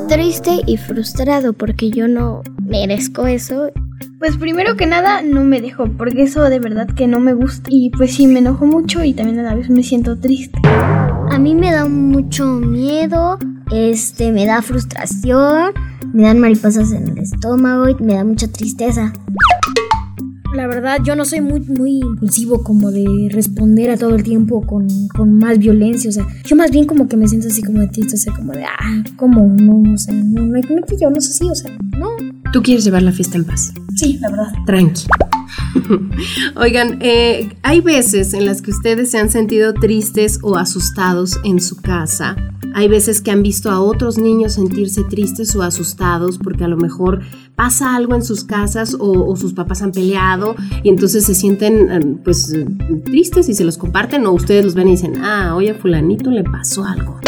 Triste 0.09 0.61
y 0.67 0.77
frustrado 0.77 1.53
porque 1.53 1.91
yo 1.91 2.09
no 2.09 2.43
merezco 2.63 3.27
eso. 3.27 3.71
Pues 4.19 4.37
primero 4.37 4.77
que 4.77 4.87
nada 4.87 5.23
no 5.23 5.45
me 5.45 5.61
dejo 5.61 5.85
porque 5.97 6.25
eso 6.25 6.43
de 6.43 6.59
verdad 6.59 6.89
que 6.89 7.07
no 7.07 7.21
me 7.21 7.35
gusta 7.35 7.69
y 7.71 7.91
pues 7.91 8.15
sí 8.15 8.27
me 8.27 8.41
enojo 8.41 8.67
mucho 8.67 9.05
y 9.05 9.15
también 9.15 9.39
a 9.39 9.43
la 9.43 9.55
vez 9.55 9.71
me 9.71 9.83
siento 9.83 10.19
triste. 10.19 10.59
A 10.65 11.39
mí 11.39 11.55
me 11.55 11.71
da 11.71 11.89
mucho 11.89 12.47
miedo, 12.47 13.39
este, 13.71 14.33
me 14.33 14.47
da 14.47 14.63
frustración, 14.63 15.73
me 16.13 16.25
dan 16.25 16.41
mariposas 16.41 16.93
en 16.93 17.09
el 17.09 17.19
estómago 17.19 17.89
y 17.89 17.95
me 18.03 18.15
da 18.15 18.25
mucha 18.25 18.49
tristeza. 18.49 19.13
La 20.55 20.67
verdad, 20.67 20.99
yo 21.05 21.15
no 21.15 21.25
soy 21.25 21.41
muy, 21.41 21.61
muy 21.61 21.99
impulsivo 21.99 22.63
como 22.63 22.91
de 22.91 23.29
responder 23.31 23.91
a 23.91 23.97
todo 23.97 24.15
el 24.15 24.23
tiempo 24.23 24.67
con, 24.67 24.89
con 25.09 25.39
más 25.39 25.59
violencia. 25.59 26.09
O 26.09 26.13
sea, 26.13 26.27
yo 26.45 26.57
más 26.57 26.71
bien 26.71 26.87
como 26.87 27.07
que 27.07 27.17
me 27.17 27.29
siento 27.29 27.49
así 27.49 27.63
como 27.63 27.81
de 27.81 27.89
triste, 27.89 28.15
o 28.15 28.19
sea, 28.19 28.33
como 28.35 28.53
de, 28.53 28.65
ah, 28.65 29.05
¿cómo? 29.17 29.47
No, 29.47 29.93
o 29.93 29.99
sea, 29.99 30.15
no, 30.15 30.47
no, 30.47 30.59
no 30.59 30.87
que 30.87 30.97
yo 30.97 31.11
no 31.11 31.21
sé 31.21 31.31
así, 31.31 31.51
o 31.51 31.55
sea, 31.55 31.71
no. 31.99 32.09
¿Tú 32.53 32.63
quieres 32.63 32.85
llevar 32.85 33.03
la 33.03 33.13
fiesta 33.13 33.37
en 33.37 33.45
paz? 33.45 33.73
Sí, 33.97 34.19
la 34.21 34.31
verdad. 34.31 34.53
Tranqui. 34.65 35.03
Oigan, 36.57 36.99
eh, 37.01 37.51
hay 37.63 37.81
veces 37.81 38.35
en 38.35 38.47
las 38.47 38.63
que 38.63 38.71
ustedes 38.71 39.11
se 39.11 39.19
han 39.19 39.31
sentido 39.31 39.75
tristes 39.75 40.39
o 40.43 40.57
asustados 40.57 41.39
en 41.45 41.61
su 41.61 41.77
casa. 41.77 42.37
Hay 42.75 42.89
veces 42.89 43.21
que 43.21 43.31
han 43.31 43.43
visto 43.43 43.71
a 43.71 43.81
otros 43.81 44.19
niños 44.19 44.55
sentirse 44.55 45.03
tristes 45.05 45.55
o 45.57 45.63
asustados 45.63 46.39
porque 46.39 46.65
a 46.65 46.69
lo 46.69 46.77
mejor 46.77 47.23
pasa 47.57 47.97
algo 47.97 48.15
en 48.15 48.23
sus 48.23 48.45
casas 48.45 48.95
o, 48.95 49.27
o 49.27 49.37
sus 49.37 49.53
papás 49.53 49.83
han 49.83 49.93
peleado 49.93 50.55
y 50.83 50.91
entonces 50.91 51.25
se 51.25 51.35
sienten 51.35 51.91
eh, 51.91 52.17
pues 52.23 52.55
tristes 53.05 53.49
y 53.49 53.55
se 53.55 53.65
los 53.65 53.79
comparten 53.79 54.27
o 54.27 54.33
ustedes 54.33 54.65
los 54.65 54.75
ven 54.75 54.89
y 54.89 54.93
dicen, 54.93 55.25
ah, 55.25 55.55
oye, 55.57 55.71
a 55.71 55.75
fulanito 55.75 56.31
le 56.31 56.45
pasó 56.45 56.85
algo. 56.85 57.19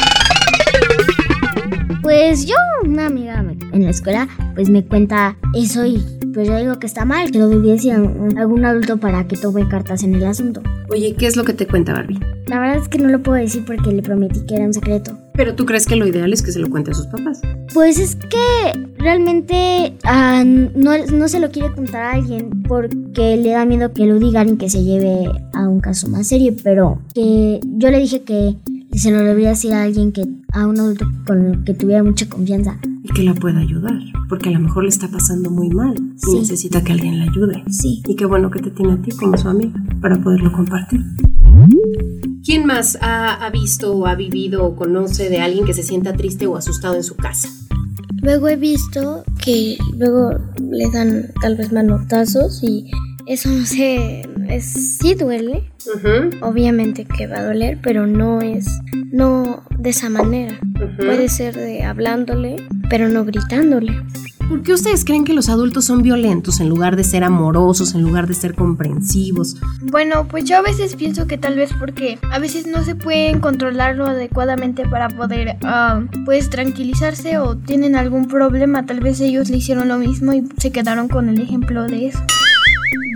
Pues 2.11 2.45
yo, 2.45 2.57
una 2.83 3.07
amiga 3.07 3.39
en 3.73 3.85
la 3.85 3.91
escuela, 3.91 4.29
pues 4.57 4.69
me 4.69 4.85
cuenta 4.85 5.37
eso 5.55 5.87
y 5.87 6.03
pues 6.35 6.49
yo 6.49 6.59
digo 6.59 6.81
que 6.81 6.89
está 6.89 7.05
mal, 7.05 7.31
que 7.31 7.39
lo 7.39 7.49
decir 7.49 7.93
a 7.93 7.99
algún 8.41 8.65
adulto 8.65 8.97
para 8.97 9.29
que 9.29 9.37
tome 9.37 9.69
cartas 9.69 10.03
en 10.03 10.17
el 10.17 10.27
asunto. 10.27 10.61
Oye, 10.89 11.15
¿qué 11.15 11.29
es 11.29 11.37
lo 11.37 11.45
que 11.45 11.53
te 11.53 11.69
cuenta 11.69 11.93
Barbie? 11.93 12.19
La 12.49 12.59
verdad 12.59 12.79
es 12.79 12.89
que 12.89 12.99
no 12.99 13.11
lo 13.11 13.23
puedo 13.23 13.41
decir 13.41 13.65
porque 13.65 13.93
le 13.93 14.03
prometí 14.03 14.45
que 14.45 14.57
era 14.57 14.65
un 14.65 14.75
secreto. 14.75 15.17
Pero 15.35 15.55
tú 15.55 15.65
crees 15.67 15.87
que 15.87 15.95
lo 15.95 16.05
ideal 16.05 16.33
es 16.33 16.43
que 16.43 16.51
se 16.51 16.59
lo 16.59 16.69
cuente 16.69 16.91
a 16.91 16.95
sus 16.95 17.07
papás. 17.07 17.43
Pues 17.73 18.01
es 18.01 18.17
que 18.17 18.89
realmente 18.99 19.95
ah, 20.03 20.43
no, 20.45 20.99
no 21.13 21.29
se 21.29 21.39
lo 21.39 21.53
quiere 21.53 21.73
contar 21.73 22.03
a 22.03 22.13
alguien 22.15 22.65
porque 22.65 23.37
le 23.37 23.51
da 23.51 23.65
miedo 23.67 23.93
que 23.93 24.07
lo 24.07 24.19
digan 24.19 24.49
y 24.49 24.57
que 24.57 24.69
se 24.69 24.83
lleve 24.83 25.31
a 25.53 25.69
un 25.69 25.79
caso 25.79 26.09
más 26.09 26.27
serio, 26.27 26.57
pero 26.65 27.01
que 27.15 27.61
yo 27.63 27.89
le 27.93 28.01
dije 28.01 28.23
que 28.23 28.57
se 28.99 29.13
lo 29.13 29.23
debería 29.23 29.51
decir 29.51 29.73
a 29.73 29.85
alguien 29.85 30.11
que 30.11 30.27
a 30.53 30.67
un 30.67 30.79
adulto 30.81 31.07
con 31.27 31.47
el 31.47 31.65
que 31.65 31.75
tuviera 31.75 32.03
mucha 32.03 32.29
confianza. 32.29 32.77
Y 33.03 33.09
que 33.13 33.23
la 33.23 33.35
pueda 33.35 33.61
ayudar, 33.61 33.99
porque 34.29 34.49
a 34.49 34.53
lo 34.53 34.61
mejor 34.61 34.83
le 34.85 34.89
está 34.91 35.09
pasando 35.09 35.51
muy 35.51 35.69
mal 35.71 35.95
y 35.97 36.19
Sí. 36.19 36.39
necesita 36.41 36.83
que 36.83 36.93
alguien 36.93 37.19
la 37.19 37.25
ayude. 37.31 37.63
Sí. 37.71 38.03
Y 38.07 38.17
qué 38.17 38.25
bueno 38.27 38.51
que 38.51 38.61
te 38.61 38.71
tiene 38.71 38.93
a 38.95 38.97
ti 39.03 39.11
como 39.13 39.37
su 39.37 39.49
amiga 39.49 39.73
para 40.01 40.21
poderlo 40.21 40.53
compartir. 40.53 41.01
¿Quién 42.45 42.67
más 42.67 42.99
ha, 43.01 43.45
ha 43.47 43.51
visto 43.51 43.93
o 43.97 44.07
ha 44.07 44.15
vivido 44.15 44.65
o 44.65 44.75
conoce 44.77 45.29
de 45.29 45.41
alguien 45.41 45.65
que 45.67 45.75
se 45.75 45.83
sienta 45.83 46.15
triste 46.15 46.47
o 46.47 46.57
asustado 46.57 46.95
en 46.95 47.05
su 47.05 47.15
casa? 47.17 47.49
Luego 48.23 48.49
he 48.49 48.57
visto 48.57 49.25
que 49.43 49.79
luego 49.99 50.31
le 50.61 50.91
dan 50.93 51.27
tal 51.41 51.57
vez 51.57 51.73
manotazos 51.73 52.63
y 52.63 52.91
eso 53.27 53.49
no 53.49 53.67
sé, 53.67 54.29
es, 54.49 54.99
sí 54.99 55.15
duele. 55.15 55.71
Obviamente 56.43 57.05
que 57.05 57.27
va 57.27 57.39
a 57.39 57.45
doler, 57.45 57.79
pero 57.83 58.07
no 58.07 58.41
es, 58.41 58.67
no 59.11 59.63
de 59.79 59.91
esa 59.91 60.09
manera. 60.09 60.59
Puede 60.97 61.29
ser 61.29 61.57
de 61.57 61.83
hablándole, 61.85 62.57
pero 62.89 63.09
no 63.09 63.25
gritándole. 63.25 63.95
¿Por 64.51 64.63
qué 64.63 64.73
ustedes 64.73 65.05
creen 65.05 65.25
que 65.25 65.33
los 65.33 65.49
adultos 65.49 65.85
son 65.85 66.03
violentos 66.03 66.59
en 66.59 66.69
lugar 66.69 66.97
de 66.97 67.05
ser 67.05 67.23
amorosos, 67.23 67.95
en 67.95 68.03
lugar 68.03 68.27
de 68.27 68.35
ser 68.35 68.57
comprensivos? 68.57 69.57
Bueno, 69.81 70.27
pues 70.27 70.45
yo 70.45 70.57
a 70.57 70.61
veces 70.61 70.97
pienso 70.97 71.29
que 71.29 71.39
tal 71.39 71.55
vez 71.55 71.71
porque 71.79 72.19
a 72.33 72.41
veces 72.41 72.67
no 72.67 72.83
se 72.83 72.97
pueden 72.97 73.39
controlarlo 73.39 74.07
adecuadamente 74.07 74.89
para 74.89 75.09
poder 75.09 75.57
ah, 75.63 76.03
pues 76.25 76.51
tranquilizarse 76.51 77.39
o 77.39 77.57
tienen 77.59 77.95
algún 77.95 78.27
problema, 78.27 78.87
tal 78.87 78.99
vez 78.99 79.21
ellos 79.21 79.51
le 79.51 79.59
hicieron 79.59 79.87
lo 79.87 79.99
mismo 79.99 80.33
y 80.33 80.43
se 80.59 80.73
quedaron 80.73 81.07
con 81.07 81.29
el 81.29 81.41
ejemplo 81.41 81.87
de 81.87 82.09
eso. 82.09 82.19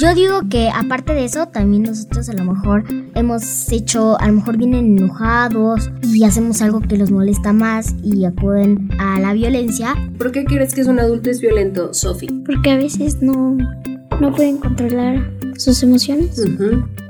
Yo 0.01 0.15
digo 0.15 0.41
que 0.49 0.71
aparte 0.71 1.15
de 1.15 1.25
eso, 1.25 1.47
también 1.47 1.85
nosotros 1.85 2.29
a 2.29 2.33
lo 2.33 2.45
mejor 2.45 2.85
hemos 3.15 3.71
hecho, 3.73 4.21
a 4.21 4.27
lo 4.29 4.35
mejor 4.35 4.57
vienen 4.57 4.99
enojados 4.99 5.91
y 6.03 6.25
hacemos 6.25 6.63
algo 6.63 6.81
que 6.81 6.97
los 6.97 7.11
molesta 7.11 7.53
más 7.53 7.95
y 8.03 8.25
acuden 8.25 8.91
a 8.99 9.21
la 9.21 9.33
violencia. 9.33 9.95
¿Por 10.19 10.33
qué 10.33 10.45
crees 10.45 10.75
que 10.75 10.81
es 10.81 10.89
un 10.89 10.99
adulto 10.99 11.31
es 11.31 11.41
violento, 11.41 11.95
Sophie? 11.95 12.29
Porque 12.45 12.71
a 12.71 12.77
veces 12.77 13.23
no, 13.23 13.57
no 14.21 14.35
pueden 14.35 14.59
controlar 14.59 15.33
sus 15.57 15.83
emociones. 15.83 16.41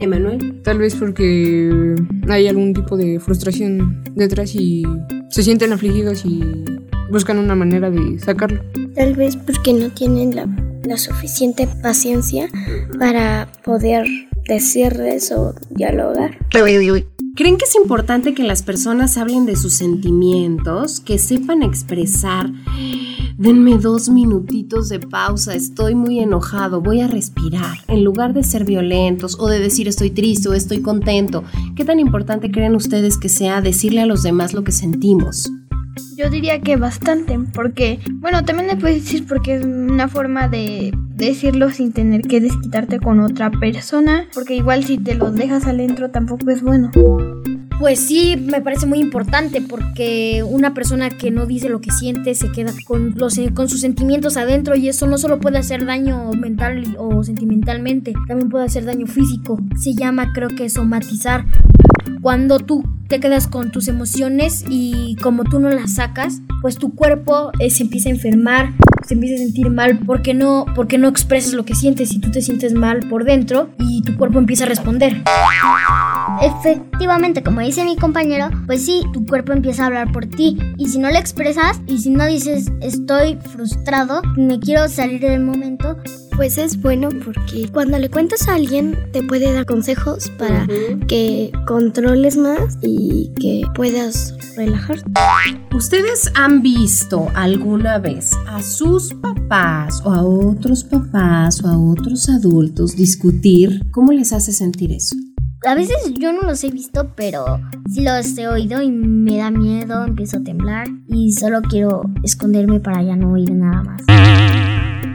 Emanuel. 0.01 0.61
Tal 0.63 0.79
vez 0.79 0.95
porque 0.95 1.97
hay 2.29 2.49
algún 2.49 2.75
tipo 2.75 2.97
de 2.97 3.19
frustración 3.21 4.03
detrás 4.15 4.55
y 4.55 4.85
se 5.29 5.43
sienten 5.43 5.73
afligidos 5.73 6.25
y 6.25 6.43
buscan 7.11 7.39
una 7.39 7.55
manera 7.55 7.91
de 7.91 8.19
sacarlo. 8.19 8.63
Tal 8.95 9.15
vez 9.15 9.37
porque 9.37 9.73
no 9.73 9.91
tienen 9.91 10.37
la, 10.37 10.47
la 10.85 10.97
suficiente 10.97 11.67
paciencia 11.83 12.49
para 12.99 13.49
poder 13.65 14.07
decirles 14.47 15.33
o 15.33 15.55
dialogar. 15.71 16.39
¿Creen 16.51 17.57
que 17.57 17.65
es 17.65 17.75
importante 17.75 18.35
que 18.35 18.45
las 18.45 18.63
personas 18.63 19.17
hablen 19.17 19.47
de 19.47 19.57
sus 19.57 19.75
sentimientos, 19.75 21.01
que 21.01 21.19
sepan 21.19 21.63
expresar 21.63 22.51
denme 23.37 23.79
dos 23.79 24.09
minutitos 24.09 24.89
de 24.89 25.01
pausa, 25.01 25.55
estoy 25.55 25.95
muy 25.95 26.21
enojado, 26.21 26.81
voy 26.81 27.01
a 27.01 27.09
respirar. 27.09 27.79
En 27.89 28.05
lugar 28.05 28.33
de 28.33 28.45
ser 28.45 28.65
violentos 28.65 29.37
o 29.39 29.49
de 29.49 29.59
decir 29.59 29.89
estoy 29.89 30.11
triste 30.11 30.49
o 30.49 30.55
estoy 30.55 30.81
contento, 30.81 31.45
¿qué 31.77 31.85
tan 31.85 31.99
importante 31.99 32.51
creen 32.51 32.75
ustedes 32.75 33.19
que 33.19 33.29
sea 33.29 33.61
decirle 33.61 34.03
a 34.03 34.07
los 34.07 34.23
demás 34.23 34.55
lo 34.55 34.65
que 34.65 34.73
sentimos? 34.73 35.51
Yo 36.17 36.31
diría 36.31 36.61
que 36.61 36.77
bastante, 36.77 37.39
porque, 37.53 38.01
bueno, 38.15 38.45
también 38.45 38.69
le 38.69 38.77
puedes 38.77 39.05
decir 39.05 39.27
porque 39.27 39.57
es 39.57 39.65
una 39.65 40.09
forma 40.09 40.49
de 40.49 40.93
decirlo 41.15 41.71
sin 41.71 41.93
tener 41.93 42.23
que 42.23 42.41
desquitarte 42.41 42.99
con 42.99 43.21
otra 43.21 43.51
persona, 43.51 44.27
porque 44.35 44.57
igual 44.57 44.85
si 44.85 44.99
te 44.99 45.15
lo 45.15 45.31
dejas 45.31 45.67
adentro 45.67 46.11
tampoco 46.11 46.51
es 46.51 46.63
bueno. 46.63 46.91
Pues 47.79 47.99
sí, 47.99 48.37
me 48.37 48.61
parece 48.61 48.87
muy 48.87 49.01
importante 49.01 49.61
porque 49.61 50.45
una 50.49 50.75
persona 50.75 51.11
que 51.11 51.31
no 51.31 51.45
dice 51.45 51.69
lo 51.69 51.81
que 51.81 51.91
siente 51.91 52.35
se 52.35 52.51
queda 52.53 52.73
con, 52.87 53.15
los, 53.17 53.39
con 53.53 53.69
sus 53.69 53.81
sentimientos 53.81 54.37
adentro 54.37 54.77
y 54.77 54.89
eso 54.89 55.07
no 55.07 55.19
solo 55.19 55.41
puede 55.41 55.59
hacer 55.59 55.85
daño 55.85 56.31
mental 56.33 56.97
o 56.99 57.25
sentimentalmente, 57.25 58.13
también 58.29 58.49
puede 58.49 58.67
hacer 58.67 58.85
daño 58.85 59.07
físico. 59.07 59.59
Se 59.81 59.95
llama 59.95 60.33
creo 60.33 60.49
que 60.49 60.69
somatizar. 60.69 61.45
Cuando 62.25 62.59
tú 62.59 62.83
te 63.07 63.21
quedas 63.21 63.47
con 63.49 63.71
tus 63.71 63.87
emociones 63.87 64.65
y 64.67 65.15
como 65.17 65.45
tú 65.45 65.61
no 65.61 65.69
las 65.69 65.97
sacas, 65.97 66.41
pues 66.63 66.79
tu 66.79 66.95
cuerpo 66.95 67.53
eh, 67.59 67.69
se 67.69 67.83
empieza 67.83 68.09
a 68.09 68.13
enfermar, 68.13 68.73
se 69.07 69.13
empieza 69.13 69.35
a 69.35 69.45
sentir 69.45 69.69
mal 69.69 69.99
porque 70.07 70.33
no, 70.33 70.65
porque 70.75 70.97
no 70.97 71.07
expresas 71.07 71.53
lo 71.53 71.67
que 71.67 71.75
sientes 71.75 72.15
y 72.15 72.21
tú 72.21 72.31
te 72.31 72.41
sientes 72.41 72.73
mal 72.73 73.01
por 73.11 73.25
dentro 73.25 73.69
y 73.79 74.01
tu 74.01 74.17
cuerpo 74.17 74.39
empieza 74.39 74.65
a 74.65 74.69
responder. 74.69 75.23
Efectivamente, 76.41 77.43
como 77.43 77.61
dice 77.61 77.85
mi 77.85 77.95
compañero, 77.95 78.49
pues 78.65 78.87
sí, 78.87 79.03
tu 79.13 79.27
cuerpo 79.27 79.53
empieza 79.53 79.83
a 79.83 79.87
hablar 79.89 80.11
por 80.11 80.25
ti 80.25 80.59
y 80.79 80.89
si 80.89 80.99
no 80.99 81.11
lo 81.11 81.19
expresas 81.19 81.83
y 81.87 81.99
si 81.99 82.09
no 82.09 82.25
dices 82.25 82.73
estoy 82.81 83.37
frustrado, 83.53 84.23
me 84.39 84.59
quiero 84.61 84.89
salir 84.89 85.21
del 85.21 85.41
momento, 85.41 85.99
pues 86.37 86.59
es 86.59 86.81
bueno 86.81 87.09
porque 87.25 87.69
cuando 87.73 87.99
le 87.99 88.11
cuentas 88.11 88.49
a 88.49 88.55
alguien 88.55 88.97
te 89.13 89.23
puede 89.23 89.53
dar 89.53 89.67
consejos 89.67 90.31
para 90.31 90.67
que 91.09 91.53
controles 91.67 92.37
más 92.37 92.79
y 92.83 93.33
que 93.41 93.63
puedas 93.75 94.35
relajarte. 94.57 95.05
¿Ustedes 95.75 96.31
han 96.35 96.63
visto 96.63 97.29
alguna 97.35 97.99
vez 97.99 98.33
a 98.47 98.63
sus 98.63 99.15
papás 99.15 100.03
o 100.05 100.13
a 100.13 100.23
otros 100.23 100.85
papás 100.85 101.63
o 101.63 101.69
a 101.69 101.79
otros 101.79 102.29
adultos 102.29 102.97
discutir? 102.97 103.83
¿Cómo 103.91 104.13
les 104.13 104.33
hace 104.33 104.53
sentir 104.53 104.93
eso? 104.93 105.17
A 105.67 105.75
veces 105.75 105.97
yo 106.19 106.33
no 106.33 106.43
los 106.43 106.63
he 106.63 106.71
visto, 106.71 107.13
pero 107.17 107.59
sí 107.91 108.03
los 108.03 108.37
he 108.37 108.47
oído 108.49 108.83
y 108.83 108.91
me 108.91 109.39
da 109.39 109.51
miedo, 109.51 110.05
empiezo 110.05 110.39
a 110.39 110.45
temblar 110.45 110.89
y 111.09 111.33
solo 111.33 111.63
quiero 111.63 112.03
esconderme 112.23 112.81
para 112.81 113.03
ya 113.03 113.17
no 113.17 113.33
oír 113.33 113.51
nada 113.53 113.83
más. 113.83 114.44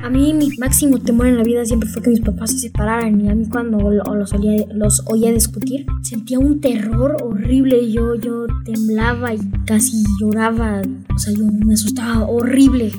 A 0.04 0.10
mí 0.10 0.34
mi 0.34 0.50
máximo 0.58 1.00
temor 1.00 1.28
en 1.28 1.38
la 1.38 1.44
vida 1.44 1.66
siempre 1.66 1.90
fue 1.90 2.02
que 2.02 2.10
mis 2.10 2.22
papás 2.22 2.52
se 2.52 2.60
separaran 2.60 3.20
y 3.22 3.30
a 3.30 3.36
mí 3.36 3.46
cuando 3.50 3.78
los 3.92 4.34
oía, 4.34 4.66
los 4.74 5.04
oía 5.08 5.32
discutir 5.32 5.86
sentía 6.02 6.40
un 6.40 6.60
terror 6.60 7.18
horrible. 7.22 7.92
Yo, 7.92 8.16
yo 8.16 8.48
temblaba 8.66 9.34
y 9.34 9.40
casi 9.66 10.04
lloraba. 10.20 10.82
O 11.16 11.20
sea, 11.20 11.34
yo 11.34 11.46
me 11.46 11.74
asustaba 11.74 12.26
horrible. 12.26 12.92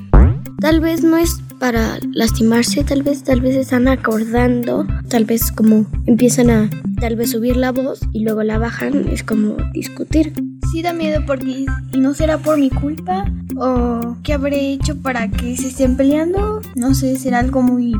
Tal 0.61 0.81
vez 0.81 1.03
no 1.03 1.17
es 1.17 1.41
para 1.59 1.99
lastimarse, 2.13 2.85
tal 2.85 3.03
vez, 3.03 3.23
tal 3.23 3.41
vez 3.41 3.57
están 3.57 3.89
acordando, 3.89 4.87
tal 5.09 5.25
vez 5.25 5.53
como 5.53 5.87
empiezan 6.07 6.51
a 6.51 6.71
tal 7.01 7.17
vez 7.17 7.31
subir 7.31 7.57
la 7.57 7.73
voz 7.73 8.01
y 8.13 8.21
luego 8.25 8.43
la 8.43 8.59
bajan, 8.59 9.09
es 9.09 9.23
como 9.23 9.57
discutir. 9.73 10.35
Sí 10.71 10.83
da 10.83 10.93
miedo 10.93 11.23
porque 11.27 11.65
¿y 11.93 11.99
no 11.99 12.13
será 12.15 12.39
por 12.39 12.59
mi 12.59 12.69
culpa? 12.69 13.25
¿O 13.63 14.17
qué 14.23 14.33
habré 14.33 14.73
hecho 14.73 14.97
para 15.03 15.31
que 15.31 15.55
se 15.55 15.69
estén 15.69 15.95
peleando? 15.95 16.63
No 16.77 16.95
sé, 16.95 17.17
será 17.17 17.41
algo 17.41 17.61
muy 17.61 17.93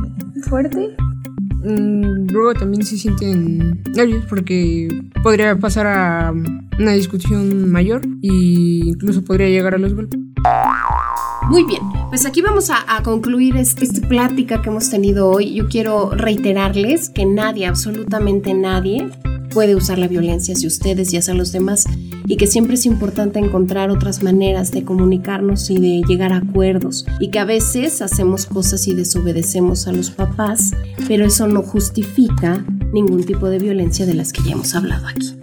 fuerte. 0.49 0.95
Mm, 1.63 2.31
luego 2.31 2.55
también 2.55 2.83
se 2.83 2.97
sienten 2.97 3.83
nervios 3.93 4.25
porque 4.27 4.87
podría 5.21 5.55
pasar 5.55 5.85
a 5.85 6.33
una 6.79 6.91
discusión 6.93 7.69
mayor 7.69 8.01
e 8.23 8.27
incluso 8.87 9.23
podría 9.23 9.49
llegar 9.49 9.75
a 9.75 9.77
los 9.77 9.93
golpes. 9.93 10.19
Muy 11.47 11.63
bien, 11.65 11.83
pues 12.09 12.25
aquí 12.25 12.41
vamos 12.41 12.71
a, 12.71 12.77
a 12.87 13.03
concluir 13.03 13.55
este, 13.55 13.85
esta 13.85 14.07
plática 14.07 14.63
que 14.63 14.69
hemos 14.69 14.89
tenido 14.89 15.29
hoy. 15.29 15.53
Yo 15.53 15.67
quiero 15.67 16.09
reiterarles 16.09 17.11
que 17.11 17.27
nadie, 17.27 17.67
absolutamente 17.67 18.55
nadie, 18.55 19.11
puede 19.53 19.75
usar 19.75 19.97
la 19.97 20.07
violencia 20.07 20.53
hacia 20.53 20.67
ustedes 20.67 21.13
y 21.13 21.17
hacia 21.17 21.33
los 21.33 21.51
demás 21.51 21.85
y 22.25 22.37
que 22.37 22.47
siempre 22.47 22.75
es 22.75 22.85
importante 22.85 23.39
encontrar 23.39 23.89
otras 23.89 24.23
maneras 24.23 24.71
de 24.71 24.83
comunicarnos 24.83 25.69
y 25.69 25.77
de 25.79 26.01
llegar 26.07 26.33
a 26.33 26.37
acuerdos 26.37 27.05
y 27.19 27.29
que 27.29 27.39
a 27.39 27.45
veces 27.45 28.01
hacemos 28.01 28.45
cosas 28.45 28.87
y 28.87 28.93
desobedecemos 28.93 29.87
a 29.87 29.91
los 29.91 30.11
papás, 30.11 30.71
pero 31.07 31.25
eso 31.25 31.47
no 31.47 31.61
justifica 31.61 32.65
ningún 32.93 33.23
tipo 33.23 33.49
de 33.49 33.59
violencia 33.59 34.05
de 34.05 34.13
las 34.13 34.33
que 34.33 34.43
ya 34.43 34.51
hemos 34.51 34.75
hablado 34.75 35.07
aquí. 35.07 35.37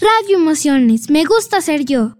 Radio 0.00 0.36
Emociones, 0.36 1.10
me 1.10 1.24
gusta 1.24 1.60
ser 1.60 1.84
yo. 1.84 2.14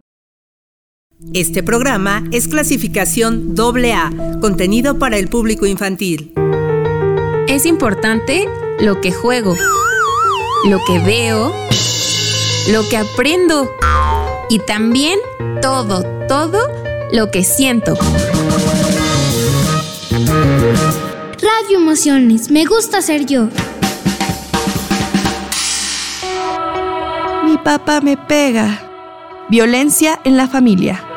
Este 1.32 1.62
programa 1.62 2.22
es 2.32 2.48
clasificación 2.48 3.54
AA, 3.58 4.10
contenido 4.40 4.98
para 4.98 5.16
el 5.16 5.28
público 5.28 5.66
infantil. 5.66 6.32
Es 7.48 7.66
importante 7.66 8.48
lo 8.80 9.00
que 9.00 9.12
juego, 9.12 9.56
lo 10.68 10.78
que 10.86 10.98
veo, 11.00 11.52
lo 12.70 12.88
que 12.88 12.96
aprendo 12.96 13.70
y 14.48 14.58
también 14.60 15.18
todo, 15.60 16.04
todo 16.28 16.58
lo 17.12 17.30
que 17.30 17.42
siento. 17.42 17.94
Radio 21.40 21.78
Emociones, 21.78 22.50
me 22.50 22.64
gusta 22.64 23.02
ser 23.02 23.26
yo. 23.26 23.48
Mi 27.44 27.58
papá 27.58 28.00
me 28.00 28.16
pega. 28.16 28.80
Violencia 29.50 30.20
en 30.24 30.36
la 30.36 30.48
familia. 30.48 31.13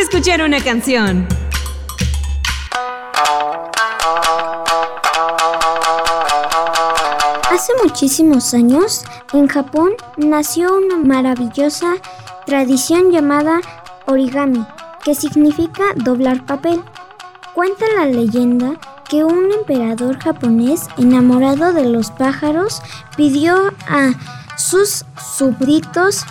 Escuchar 0.00 0.40
una 0.40 0.62
canción. 0.62 1.28
Hace 7.50 7.72
muchísimos 7.84 8.54
años, 8.54 9.04
en 9.34 9.46
Japón 9.46 9.90
nació 10.16 10.74
una 10.74 10.96
maravillosa 10.96 11.96
tradición 12.46 13.10
llamada 13.10 13.60
origami, 14.06 14.64
que 15.04 15.14
significa 15.14 15.92
doblar 15.96 16.46
papel. 16.46 16.82
Cuenta 17.54 17.84
la 17.96 18.06
leyenda 18.06 18.80
que 19.08 19.24
un 19.24 19.52
emperador 19.52 20.18
japonés 20.18 20.88
enamorado 20.96 21.74
de 21.74 21.84
los 21.84 22.10
pájaros 22.12 22.80
pidió 23.16 23.72
a 23.86 24.12
sus 24.56 25.04
súbditos 25.36 26.24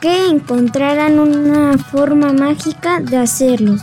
que 0.00 0.26
encontraran 0.26 1.18
una 1.18 1.76
forma 1.78 2.32
mágica 2.32 3.00
de 3.00 3.16
hacerlos. 3.16 3.80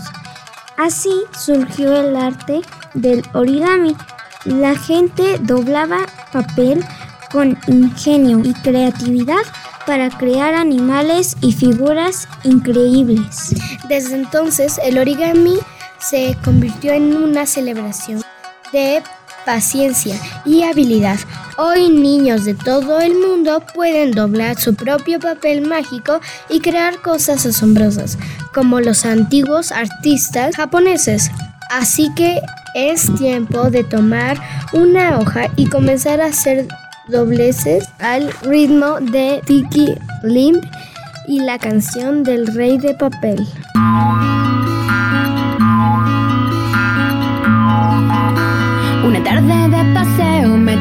Así 0.78 1.14
surgió 1.38 1.96
el 1.96 2.16
arte 2.16 2.62
del 2.94 3.24
origami. 3.34 3.96
La 4.46 4.76
gente 4.76 5.38
doblaba 5.40 6.06
papel 6.32 6.84
con 7.32 7.58
ingenio 7.68 8.40
y 8.44 8.54
creatividad 8.54 9.44
para 9.86 10.10
crear 10.10 10.54
animales 10.54 11.38
y 11.42 11.52
figuras 11.54 12.28
increíbles. 12.44 13.56
Desde 13.88 14.16
entonces 14.16 14.80
el 14.84 14.98
origami 14.98 15.60
se 16.00 16.38
convirtió 16.44 16.94
en 16.94 17.16
una 17.16 17.46
celebración 17.46 18.22
de 18.72 19.02
paciencia 19.46 20.20
y 20.46 20.64
habilidad. 20.64 21.18
Hoy 21.58 21.90
niños 21.90 22.44
de 22.44 22.54
todo 22.54 23.00
el 23.00 23.14
mundo 23.14 23.64
pueden 23.74 24.12
doblar 24.12 24.60
su 24.60 24.76
propio 24.76 25.22
papel 25.22 25.62
mágico 25.62 26.20
y 26.50 26.60
crear 26.60 27.02
cosas 27.02 27.46
asombrosas, 27.46 28.18
como 28.54 28.82
los 28.82 29.06
antiguos 29.06 29.72
artistas 29.72 30.58
japoneses. 30.58 31.32
Así 31.72 32.14
que 32.14 32.42
es 32.76 33.10
tiempo 33.16 33.70
de 33.70 33.86
tomar 33.86 34.38
una 34.74 35.18
hoja 35.18 35.48
y 35.56 35.68
comenzar 35.70 36.20
a 36.20 36.26
hacer 36.26 36.68
dobleces 37.08 37.88
al 38.00 38.30
ritmo 38.42 39.00
de 39.00 39.42
Tiki 39.46 39.96
Limp 40.24 40.62
y 41.26 41.40
la 41.40 41.58
canción 41.58 42.24
del 42.24 42.48
rey 42.48 42.78
de 42.78 42.96
papel. 42.96 43.48
Una 49.06 49.24
tarde 49.24 49.70
de 49.70 49.85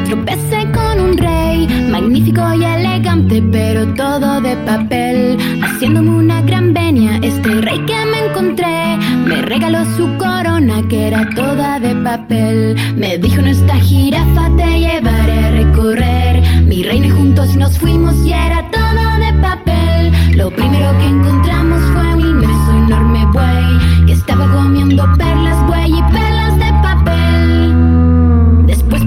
tropecé 0.05 0.71
con 0.71 0.99
un 0.99 1.17
rey, 1.17 1.67
magnífico 1.89 2.41
y 2.53 2.63
elegante, 2.63 3.41
pero 3.51 3.85
todo 3.95 4.39
de 4.39 4.55
papel. 4.57 5.37
Haciéndome 5.63 6.11
una 6.11 6.41
gran 6.41 6.73
venia, 6.73 7.17
este 7.21 7.49
rey 7.61 7.79
que 7.85 8.05
me 8.05 8.27
encontré 8.27 8.97
me 9.25 9.41
regaló 9.41 9.83
su 9.97 10.07
corona 10.17 10.81
que 10.87 11.07
era 11.07 11.27
toda 11.35 11.79
de 11.79 11.95
papel. 11.95 12.75
Me 12.95 13.17
dijo 13.17 13.39
en 13.39 13.47
esta 13.47 13.75
jirafa 13.75 14.51
te 14.55 14.79
llevaré 14.79 15.39
a 15.39 15.51
recorrer. 15.51 16.41
Mi 16.63 16.83
reina 16.83 17.07
y 17.07 17.09
juntos 17.09 17.55
nos 17.55 17.77
fuimos 17.77 18.15
y 18.25 18.33
era 18.33 18.69
todo 18.69 19.05
de 19.19 19.33
papel. 19.41 20.11
Lo 20.37 20.51
primero 20.51 20.95
que 20.99 21.05
encontramos 21.07 21.81
fue 21.93 22.13
un 22.13 22.21
inmenso 22.21 22.71
enorme 22.85 23.25
buey 23.33 24.05
que 24.05 24.13
estaba 24.13 24.51
comiendo 24.51 25.03
perlas, 25.17 25.65
buey 25.67 25.91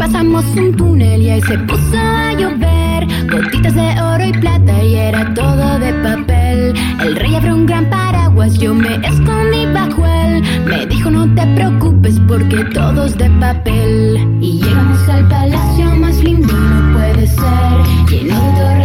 pasamos 0.09 0.45
un 0.57 0.75
túnel 0.75 1.21
y 1.23 1.31
ahí 1.31 1.41
se 1.43 1.59
puso 1.59 1.99
a 1.99 2.33
llover. 2.33 3.07
Gotitas 3.31 3.75
de 3.75 4.01
oro 4.01 4.25
y 4.25 4.33
plata 4.33 4.83
y 4.83 4.97
era 4.97 5.35
todo 5.35 5.79
de 5.79 5.93
papel. 6.03 6.75
El 7.01 7.17
rey 7.17 7.35
abrió 7.35 7.55
un 7.55 7.67
gran 7.67 7.91
paraguas, 7.91 8.55
yo 8.55 8.75
me 8.75 8.95
escondí 9.07 9.67
bajo 9.67 10.07
él. 10.07 10.43
Me 10.67 10.87
dijo 10.87 11.11
no 11.11 11.27
te 11.35 11.47
preocupes 11.55 12.19
porque 12.27 12.65
todo 12.73 13.05
es 13.05 13.19
de 13.19 13.29
papel. 13.39 14.39
Y 14.41 14.61
llegamos 14.63 15.09
al 15.09 15.29
palacio 15.29 15.95
más 15.97 16.17
lindo, 16.23 16.55
no 16.55 16.99
puede 16.99 17.27
ser. 17.27 18.09
Lleno 18.09 18.35
de 18.35 18.78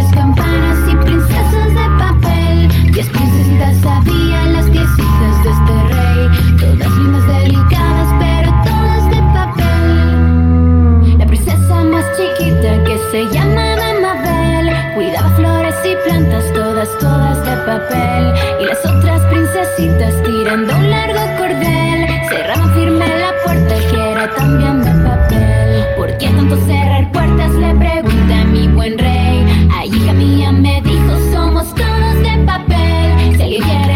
chiquita 13.24 13.30
que 13.30 13.30
se 13.30 13.34
llama 13.34 13.76
Mabel. 14.00 14.94
Cuidaba 14.94 15.28
flores 15.36 15.74
y 15.84 16.08
plantas, 16.08 16.52
todas, 16.52 16.88
todas 16.98 17.44
de 17.44 17.56
papel. 17.64 18.34
Y 18.60 18.64
las 18.64 18.84
otras 18.84 19.20
princesitas 19.22 20.22
tirando 20.22 20.74
un 20.76 20.90
largo 20.90 21.20
cordel. 21.38 22.06
Cerraban 22.28 22.74
firme 22.74 23.06
la 23.06 23.32
puerta 23.44 23.74
que 23.90 24.12
era 24.12 24.34
también 24.34 24.82
de 24.82 24.90
papel. 25.08 25.84
¿Por 25.96 26.18
qué 26.18 26.28
tanto 26.28 26.56
cerrar 26.66 27.10
puertas? 27.12 27.50
Le 27.52 27.74
pregunté 27.74 28.34
a 28.34 28.44
mi 28.44 28.68
buen 28.68 28.98
rey. 28.98 29.68
Ay, 29.72 29.88
hija 29.88 30.12
mía, 30.12 30.52
me 30.52 30.80
dijo, 30.82 31.18
somos 31.32 31.74
todos 31.74 32.14
de 32.22 32.44
papel 32.46 33.36
Si 33.36 33.42
alguien 33.42 33.62
quiere 33.62 33.93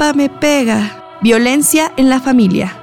papá 0.00 0.14
me 0.14 0.30
pega. 0.30 1.18
Violencia 1.20 1.92
en 1.98 2.08
la 2.08 2.20
familia. 2.20 2.74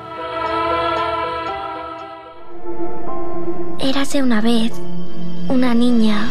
Érase 3.79 4.21
una 4.21 4.39
vez 4.39 4.71
una 5.49 5.73
niña 5.73 6.29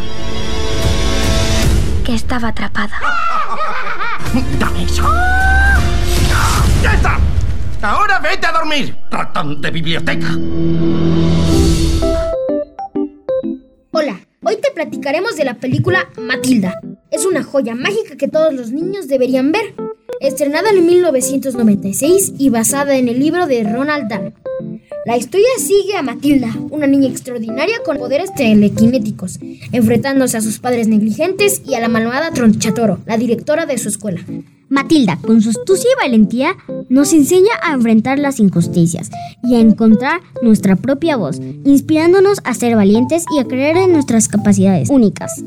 que 2.05 2.15
estaba 2.15 2.49
atrapada. 2.49 3.01
¡Dame 4.59 4.83
eso! 4.83 5.03
¡Ya 6.81 6.93
está! 6.93 7.19
¡Ahora 7.81 8.19
vete 8.19 8.47
a 8.47 8.53
dormir! 8.53 8.95
¡Ratón 9.11 9.59
de 9.59 9.71
biblioteca! 9.71 10.37
Hola, 13.91 14.19
hoy 14.41 14.55
te 14.61 14.71
platicaremos 14.71 15.35
de 15.35 15.43
la 15.43 15.55
película 15.55 16.07
Matilda. 16.17 16.79
Es 17.11 17.25
una 17.25 17.43
joya 17.43 17.75
mágica 17.75 18.15
que 18.15 18.29
todos 18.29 18.53
los 18.53 18.71
niños 18.71 19.09
deberían 19.09 19.51
ver. 19.51 19.86
Estrenada 20.19 20.71
en 20.71 20.85
1996 20.85 22.33
y 22.37 22.49
basada 22.49 22.97
en 22.97 23.07
el 23.07 23.19
libro 23.19 23.45
de 23.45 23.63
Ronald 23.63 24.09
Dahl. 24.09 24.33
La 25.05 25.15
historia 25.15 25.47
sigue 25.57 25.95
a 25.95 26.01
Matilda, 26.01 26.53
una 26.69 26.87
niña 26.87 27.07
extraordinaria 27.07 27.77
con 27.85 27.97
poderes 27.97 28.33
telequinéticos, 28.33 29.39
enfrentándose 29.71 30.37
a 30.37 30.41
sus 30.41 30.59
padres 30.59 30.87
negligentes 30.87 31.61
y 31.65 31.75
a 31.75 31.79
la 31.79 31.87
malvada 31.87 32.31
Tronchatoro, 32.31 32.99
la 33.05 33.17
directora 33.17 33.65
de 33.65 33.77
su 33.77 33.89
escuela. 33.89 34.21
Matilda, 34.69 35.17
con 35.21 35.41
su 35.41 35.51
astucia 35.51 35.89
y 35.91 36.03
valentía, 36.03 36.57
nos 36.89 37.13
enseña 37.13 37.51
a 37.61 37.73
enfrentar 37.73 38.19
las 38.19 38.39
injusticias 38.39 39.09
y 39.43 39.55
a 39.55 39.59
encontrar 39.59 40.19
nuestra 40.41 40.75
propia 40.75 41.15
voz, 41.15 41.39
inspirándonos 41.63 42.39
a 42.43 42.53
ser 42.53 42.75
valientes 42.75 43.23
y 43.33 43.39
a 43.39 43.45
creer 43.45 43.77
en 43.77 43.93
nuestras 43.93 44.27
capacidades 44.27 44.89
únicas. 44.89 45.43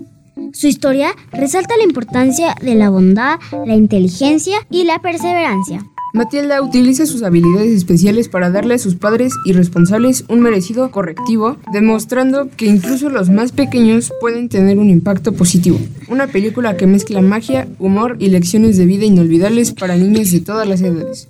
Su 0.53 0.67
historia 0.67 1.15
resalta 1.33 1.77
la 1.77 1.85
importancia 1.85 2.57
de 2.61 2.75
la 2.75 2.91
bondad, 2.91 3.39
la 3.67 3.75
inteligencia 3.75 4.57
y 4.71 4.85
la 4.85 5.01
perseverancia. 5.01 5.85
Matilda 6.13 6.61
utiliza 6.61 7.07
sus 7.07 7.23
habilidades 7.23 7.71
especiales 7.71 8.29
para 8.29 8.51
darle 8.51 8.75
a 8.75 8.79
sus 8.79 8.97
padres 8.97 9.33
irresponsables 9.45 10.25
un 10.29 10.41
merecido 10.41 10.91
correctivo, 10.91 11.57
demostrando 11.73 12.49
que 12.57 12.67
incluso 12.67 13.11
los 13.11 13.31
más 13.31 13.53
pequeños 13.53 14.13
pueden 14.21 14.49
tener 14.49 14.79
un 14.79 14.91
impacto 14.91 15.33
positivo. 15.33 15.79
Una 16.09 16.27
película 16.27 16.77
que 16.77 16.89
mezcla 16.89 17.21
magia, 17.21 17.69
humor 17.79 18.17
y 18.19 18.31
lecciones 18.31 18.77
de 18.77 18.87
vida 18.87 19.05
inolvidables 19.05 19.73
para 19.73 19.97
niños 19.97 20.33
de 20.33 20.41
todas 20.41 20.67
las 20.67 20.81
edades. 20.81 21.29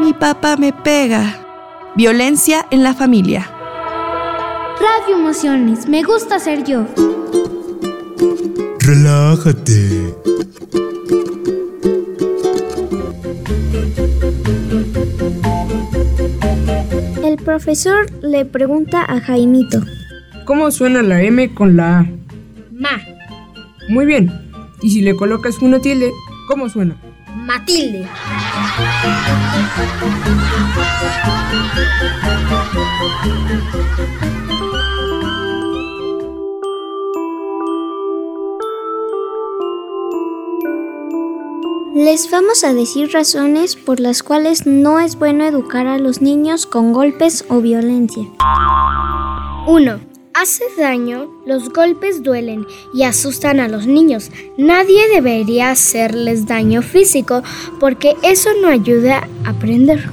Mi 0.00 0.12
papá 0.12 0.56
me 0.56 0.72
pega. 0.72 1.40
Violencia 1.96 2.66
en 2.72 2.82
la 2.82 2.94
familia. 2.94 3.53
Radio 4.84 5.16
Emociones, 5.16 5.88
me 5.88 6.02
gusta 6.02 6.38
ser 6.38 6.62
yo. 6.62 6.86
Relájate. 8.80 10.14
El 17.22 17.36
profesor 17.42 18.10
le 18.22 18.44
pregunta 18.44 19.02
a 19.08 19.20
Jaimito. 19.20 19.80
¿Cómo 20.44 20.70
suena 20.70 21.00
la 21.02 21.22
M 21.22 21.54
con 21.54 21.76
la 21.76 22.00
A? 22.00 22.06
Ma, 22.70 23.00
Muy 23.88 24.04
bien. 24.04 24.30
Y 24.82 24.90
si 24.90 25.00
le 25.00 25.16
colocas 25.16 25.62
una 25.62 25.80
tilde, 25.80 26.12
¿cómo 26.46 26.68
suena? 26.68 26.94
Matilde. 27.34 28.06
Les 41.94 42.28
vamos 42.28 42.64
a 42.64 42.74
decir 42.74 43.12
razones 43.12 43.76
por 43.76 44.00
las 44.00 44.24
cuales 44.24 44.66
no 44.66 44.98
es 44.98 45.16
bueno 45.16 45.44
educar 45.44 45.86
a 45.86 45.96
los 45.96 46.20
niños 46.20 46.66
con 46.66 46.92
golpes 46.92 47.44
o 47.48 47.60
violencia. 47.60 48.24
1. 49.68 50.00
Hace 50.34 50.64
daño, 50.76 51.30
los 51.46 51.72
golpes 51.72 52.24
duelen 52.24 52.66
y 52.92 53.04
asustan 53.04 53.60
a 53.60 53.68
los 53.68 53.86
niños. 53.86 54.32
Nadie 54.58 55.08
debería 55.08 55.70
hacerles 55.70 56.46
daño 56.46 56.82
físico 56.82 57.44
porque 57.78 58.16
eso 58.24 58.50
no 58.60 58.66
ayuda 58.66 59.28
a 59.44 59.50
aprender. 59.50 60.10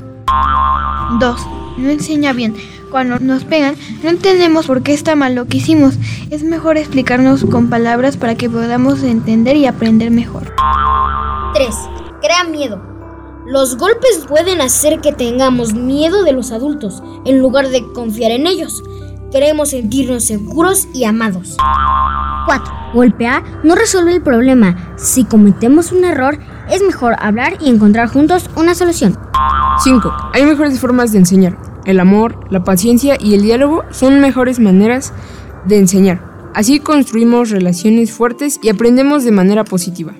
2. 1.19 1.47
No 1.79 1.89
enseña 1.89 2.31
bien. 2.33 2.55
Cuando 2.91 3.17
nos 3.17 3.43
pegan, 3.43 3.75
no 4.03 4.11
entendemos 4.11 4.67
por 4.67 4.83
qué 4.83 4.93
está 4.93 5.15
mal 5.15 5.33
lo 5.33 5.47
que 5.47 5.57
hicimos. 5.57 5.95
Es 6.29 6.43
mejor 6.43 6.77
explicarnos 6.77 7.43
con 7.45 7.71
palabras 7.71 8.17
para 8.17 8.35
que 8.35 8.51
podamos 8.51 9.01
entender 9.01 9.55
y 9.55 9.65
aprender 9.65 10.11
mejor. 10.11 10.53
3. 11.53 11.75
Crea 12.21 12.43
miedo. 12.43 12.81
Los 13.45 13.77
golpes 13.77 14.25
pueden 14.27 14.61
hacer 14.61 15.01
que 15.01 15.11
tengamos 15.11 15.73
miedo 15.73 16.23
de 16.23 16.31
los 16.31 16.51
adultos 16.51 17.01
en 17.25 17.39
lugar 17.39 17.69
de 17.69 17.83
confiar 17.93 18.31
en 18.31 18.47
ellos. 18.47 18.83
Queremos 19.31 19.69
sentirnos 19.69 20.25
seguros 20.25 20.87
y 20.93 21.05
amados. 21.05 21.57
4. 22.45 22.73
Golpear 22.93 23.43
no 23.63 23.75
resuelve 23.75 24.13
el 24.13 24.21
problema. 24.21 24.93
Si 24.97 25.23
cometemos 25.23 25.91
un 25.91 26.03
error, 26.03 26.37
es 26.69 26.83
mejor 26.83 27.15
hablar 27.19 27.53
y 27.59 27.69
encontrar 27.69 28.09
juntos 28.09 28.49
una 28.55 28.75
solución. 28.75 29.17
5. 29.83 30.13
Hay 30.33 30.45
mejores 30.45 30.79
formas 30.79 31.11
de 31.11 31.19
enseñar. 31.19 31.57
El 31.85 31.99
amor, 31.99 32.39
la 32.51 32.63
paciencia 32.63 33.17
y 33.19 33.33
el 33.33 33.41
diálogo 33.41 33.83
son 33.91 34.19
mejores 34.19 34.59
maneras 34.59 35.13
de 35.65 35.79
enseñar. 35.79 36.51
Así 36.53 36.79
construimos 36.79 37.49
relaciones 37.49 38.11
fuertes 38.11 38.59
y 38.61 38.69
aprendemos 38.69 39.23
de 39.23 39.31
manera 39.31 39.63
positiva. 39.63 40.13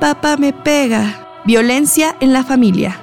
Papá 0.00 0.38
me 0.38 0.54
pega. 0.54 1.26
Violencia 1.44 2.16
en 2.20 2.32
la 2.32 2.42
familia. 2.42 2.98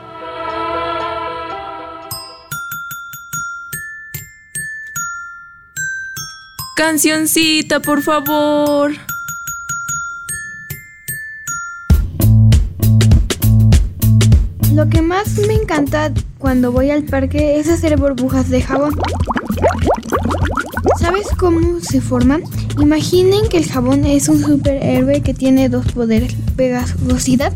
Cancioncita, 6.76 7.80
por 7.80 8.02
favor. 8.02 8.92
Lo 14.74 14.88
que 14.90 15.02
más 15.02 15.38
me 15.48 15.54
encanta 15.54 16.12
cuando 16.38 16.72
voy 16.72 16.92
al 16.92 17.04
parque 17.04 17.60
es 17.60 17.70
hacer 17.70 17.98
burbujas 17.98 18.50
de 18.50 18.62
jabón. 18.62 18.94
¿Sabes 21.00 21.28
cómo 21.38 21.80
se 21.80 22.02
forman? 22.02 22.44
Imaginen 22.80 23.50
que 23.50 23.58
el 23.58 23.66
jabón 23.68 24.06
es 24.06 24.30
un 24.30 24.40
superhéroe 24.40 25.22
que 25.22 25.34
tiene 25.34 25.70
dos 25.70 25.92
poderes, 25.92 26.36
pegajosidad 26.58 27.54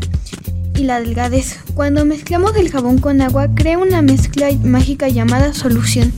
y 0.75 0.83
la 0.83 1.01
delgadez. 1.01 1.59
Cuando 1.73 2.05
mezclamos 2.05 2.55
el 2.55 2.69
jabón 2.69 2.99
con 2.99 3.19
agua, 3.21 3.49
crea 3.53 3.77
una 3.77 4.01
mezcla 4.01 4.47
mágica 4.63 5.09
llamada 5.09 5.53
solución. 5.53 6.13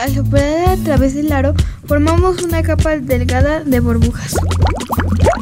Al 0.00 0.14
soplar 0.14 0.68
a 0.68 0.76
través 0.76 1.14
del 1.14 1.30
aro, 1.32 1.54
formamos 1.86 2.42
una 2.42 2.62
capa 2.62 2.96
delgada 2.96 3.62
de 3.62 3.80
burbujas. 3.80 4.34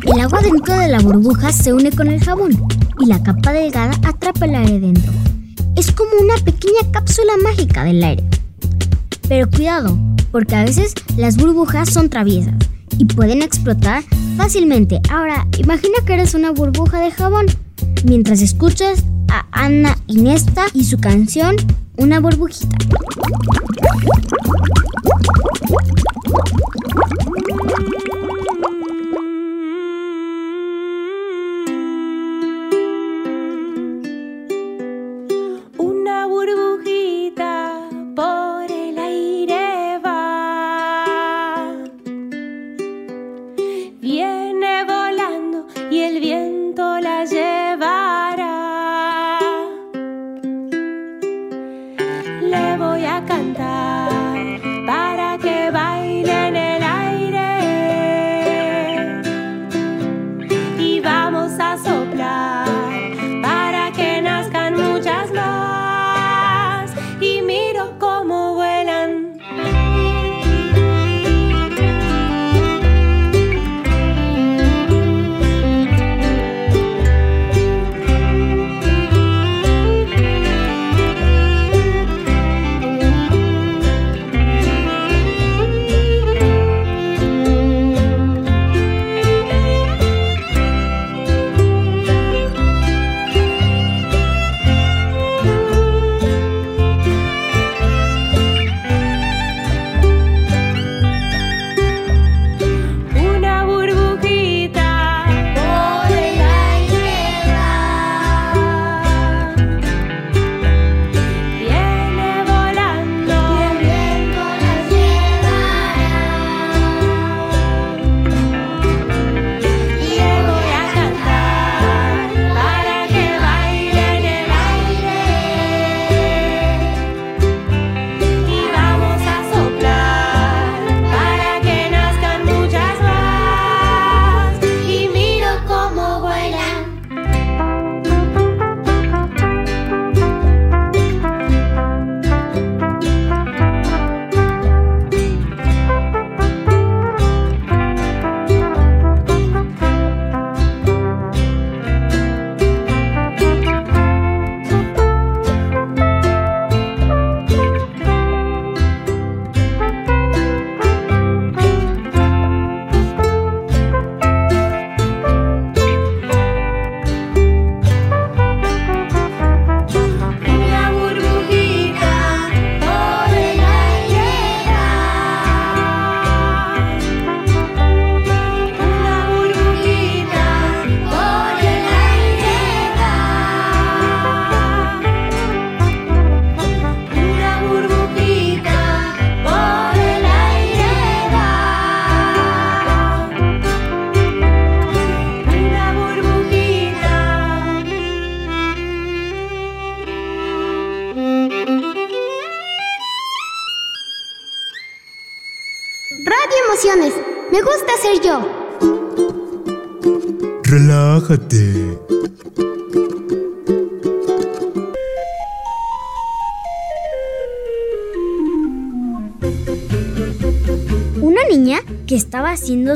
El 0.05 0.21
agua 0.21 0.41
dentro 0.41 0.77
de 0.77 0.89
la 0.89 0.99
burbuja 0.99 1.53
se 1.53 1.73
une 1.73 1.93
con 1.93 2.09
el 2.09 2.23
jabón 2.23 2.59
y 2.99 3.07
la 3.07 3.23
capa 3.23 3.53
delgada 3.53 3.93
atrapa 4.03 4.47
el 4.47 4.57
aire 4.57 4.81
dentro. 4.81 5.13
Es 5.77 5.93
como 5.93 6.11
una 6.21 6.35
pequeña 6.37 6.91
cápsula 6.91 7.33
mágica 7.43 7.85
del 7.85 8.03
aire. 8.03 8.25
Pero 9.29 9.49
cuidado, 9.49 9.97
porque 10.31 10.57
a 10.57 10.65
veces 10.65 10.95
las 11.17 11.37
burbujas 11.37 11.91
son 11.91 12.11
traviesas 12.11 12.55
y 13.03 13.05
pueden 13.05 13.43
explotar 13.43 14.05
fácilmente. 14.37 15.01
Ahora, 15.11 15.49
imagina 15.59 15.99
que 16.07 16.15
eres 16.15 16.35
una 16.35 16.53
burbuja 16.53 17.01
de 17.01 17.11
jabón 17.11 17.47
mientras 18.05 18.41
escuchas 18.41 19.05
a 19.29 19.45
Ana 19.51 19.99
Inesta 20.07 20.67
y 20.73 20.85
su 20.85 21.01
canción 21.01 21.57
Una 21.97 22.21
burbujita. 22.21 22.79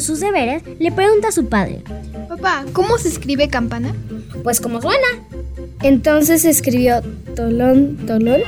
sus 0.00 0.20
deberes, 0.20 0.62
le 0.78 0.92
pregunta 0.92 1.28
a 1.28 1.32
su 1.32 1.48
padre. 1.48 1.82
Papá, 2.28 2.64
¿cómo 2.72 2.98
se 2.98 3.08
escribe 3.08 3.48
campana? 3.48 3.94
Pues 4.42 4.60
como 4.60 4.80
suena. 4.80 5.06
Entonces 5.82 6.44
escribió 6.44 7.02
Tolón, 7.34 7.96
Tolón. 8.06 8.40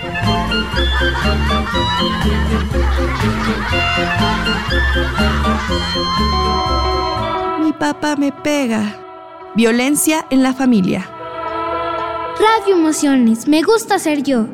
Mi 7.65 7.73
papá 7.73 8.17
me 8.17 8.33
pega. 8.33 9.05
Violencia 9.55 10.27
en 10.31 10.43
la 10.43 10.55
familia. 10.55 11.09
Radio 12.39 12.77
Emociones, 12.77 13.49
me 13.49 13.63
gusta 13.63 13.99
ser 13.99 14.23
yo. 14.23 14.47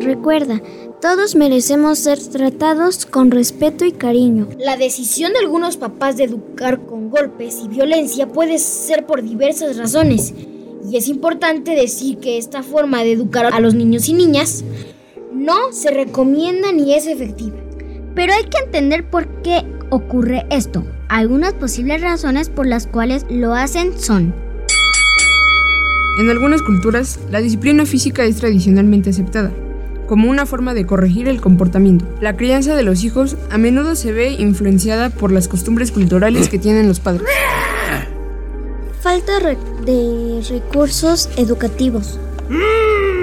Recuerda, 0.00 0.60
todos 1.00 1.34
merecemos 1.36 1.98
ser 1.98 2.18
tratados 2.18 3.06
con 3.06 3.30
respeto 3.30 3.84
y 3.84 3.92
cariño. 3.92 4.48
La 4.58 4.76
decisión 4.76 5.32
de 5.32 5.40
algunos 5.40 5.76
papás 5.76 6.16
de 6.16 6.24
educar 6.24 6.80
con 6.86 7.10
golpes 7.10 7.60
y 7.64 7.68
violencia 7.68 8.28
puede 8.28 8.58
ser 8.58 9.06
por 9.06 9.22
diversas 9.22 9.76
razones. 9.76 10.32
Y 10.90 10.96
es 10.96 11.08
importante 11.08 11.72
decir 11.72 12.18
que 12.18 12.38
esta 12.38 12.62
forma 12.62 13.02
de 13.02 13.12
educar 13.12 13.46
a 13.52 13.60
los 13.60 13.74
niños 13.74 14.08
y 14.08 14.14
niñas 14.14 14.64
no 15.34 15.72
se 15.72 15.90
recomienda 15.90 16.72
ni 16.72 16.94
es 16.94 17.06
efectiva. 17.06 17.56
Pero 18.14 18.32
hay 18.32 18.44
que 18.44 18.64
entender 18.64 19.10
por 19.10 19.42
qué 19.42 19.64
ocurre 19.90 20.46
esto. 20.50 20.84
Algunas 21.08 21.52
posibles 21.52 22.00
razones 22.00 22.48
por 22.48 22.66
las 22.66 22.86
cuales 22.86 23.26
lo 23.28 23.54
hacen 23.54 23.98
son 23.98 24.34
En 26.18 26.30
algunas 26.30 26.62
culturas, 26.62 27.20
la 27.30 27.40
disciplina 27.40 27.84
física 27.84 28.24
es 28.24 28.36
tradicionalmente 28.36 29.10
aceptada 29.10 29.52
como 30.06 30.30
una 30.30 30.46
forma 30.46 30.74
de 30.74 30.86
corregir 30.86 31.28
el 31.28 31.40
comportamiento. 31.40 32.04
La 32.20 32.36
crianza 32.36 32.74
de 32.74 32.82
los 32.82 33.04
hijos 33.04 33.36
a 33.50 33.58
menudo 33.58 33.94
se 33.96 34.12
ve 34.12 34.30
influenciada 34.32 35.10
por 35.10 35.32
las 35.32 35.48
costumbres 35.48 35.92
culturales 35.92 36.48
que 36.48 36.58
tienen 36.58 36.88
los 36.88 37.00
padres. 37.00 37.26
Falta 39.00 39.38
de 39.84 40.42
recursos 40.48 41.28
educativos. 41.36 42.18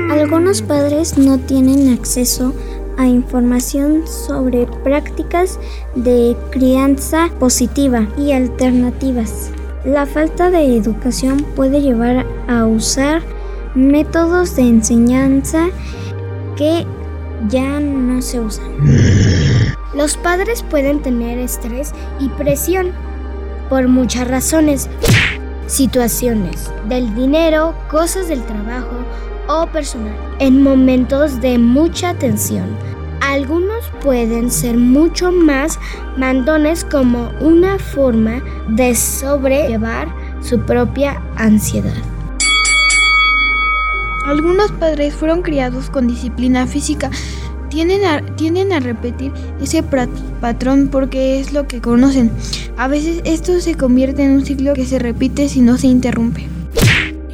Algunos 0.09 0.61
padres 0.61 1.17
no 1.17 1.39
tienen 1.39 1.93
acceso 1.93 2.53
a 2.97 3.07
información 3.07 4.07
sobre 4.07 4.67
prácticas 4.83 5.59
de 5.95 6.37
crianza 6.51 7.29
positiva 7.39 8.07
y 8.17 8.31
alternativas. 8.31 9.51
La 9.83 10.05
falta 10.05 10.49
de 10.49 10.77
educación 10.77 11.45
puede 11.55 11.81
llevar 11.81 12.25
a 12.47 12.65
usar 12.65 13.21
métodos 13.75 14.55
de 14.55 14.63
enseñanza 14.63 15.69
que 16.55 16.85
ya 17.49 17.79
no 17.79 18.21
se 18.21 18.39
usan. 18.39 18.71
Los 19.95 20.17
padres 20.17 20.63
pueden 20.63 21.01
tener 21.01 21.37
estrés 21.37 21.93
y 22.19 22.29
presión 22.29 22.91
por 23.69 23.87
muchas 23.87 24.27
razones. 24.27 24.89
Situaciones 25.67 26.71
del 26.89 27.13
dinero, 27.15 27.73
cosas 27.89 28.27
del 28.27 28.43
trabajo 28.43 28.97
o 29.47 29.67
personal. 29.67 30.15
En 30.39 30.61
momentos 30.61 31.41
de 31.41 31.57
mucha 31.57 32.13
tensión. 32.13 32.77
Algunos 33.21 33.89
pueden 34.01 34.51
ser 34.51 34.77
mucho 34.77 35.31
más 35.31 35.79
mandones 36.17 36.83
como 36.83 37.31
una 37.39 37.79
forma 37.79 38.43
de 38.67 38.93
sobrellevar 38.95 40.13
su 40.41 40.59
propia 40.59 41.21
ansiedad. 41.37 42.12
Algunos 44.25 44.71
padres 44.71 45.13
fueron 45.13 45.41
criados 45.41 45.89
con 45.89 46.07
disciplina 46.07 46.65
física. 46.65 47.11
Tienden 47.69 48.05
a, 48.05 48.25
tienden 48.35 48.71
a 48.71 48.79
repetir 48.79 49.31
ese 49.61 49.83
patrón 49.83 50.89
porque 50.91 51.39
es 51.39 51.53
lo 51.53 51.67
que 51.67 51.81
conocen. 51.81 52.31
A 52.77 52.87
veces 52.87 53.21
esto 53.25 53.59
se 53.59 53.75
convierte 53.75 54.23
en 54.23 54.31
un 54.31 54.45
ciclo 54.45 54.73
que 54.73 54.85
se 54.85 54.99
repite 54.99 55.49
si 55.49 55.61
no 55.61 55.77
se 55.77 55.87
interrumpe. 55.87 56.47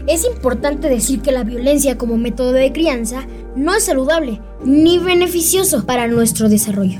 Es 0.07 0.25
importante 0.25 0.89
decir 0.89 1.21
que 1.21 1.31
la 1.31 1.43
violencia 1.43 1.97
como 1.97 2.17
método 2.17 2.53
de 2.53 2.71
crianza 2.71 3.27
no 3.55 3.75
es 3.75 3.83
saludable 3.83 4.41
ni 4.63 4.97
beneficioso 4.97 5.85
para 5.85 6.07
nuestro 6.07 6.49
desarrollo. 6.49 6.99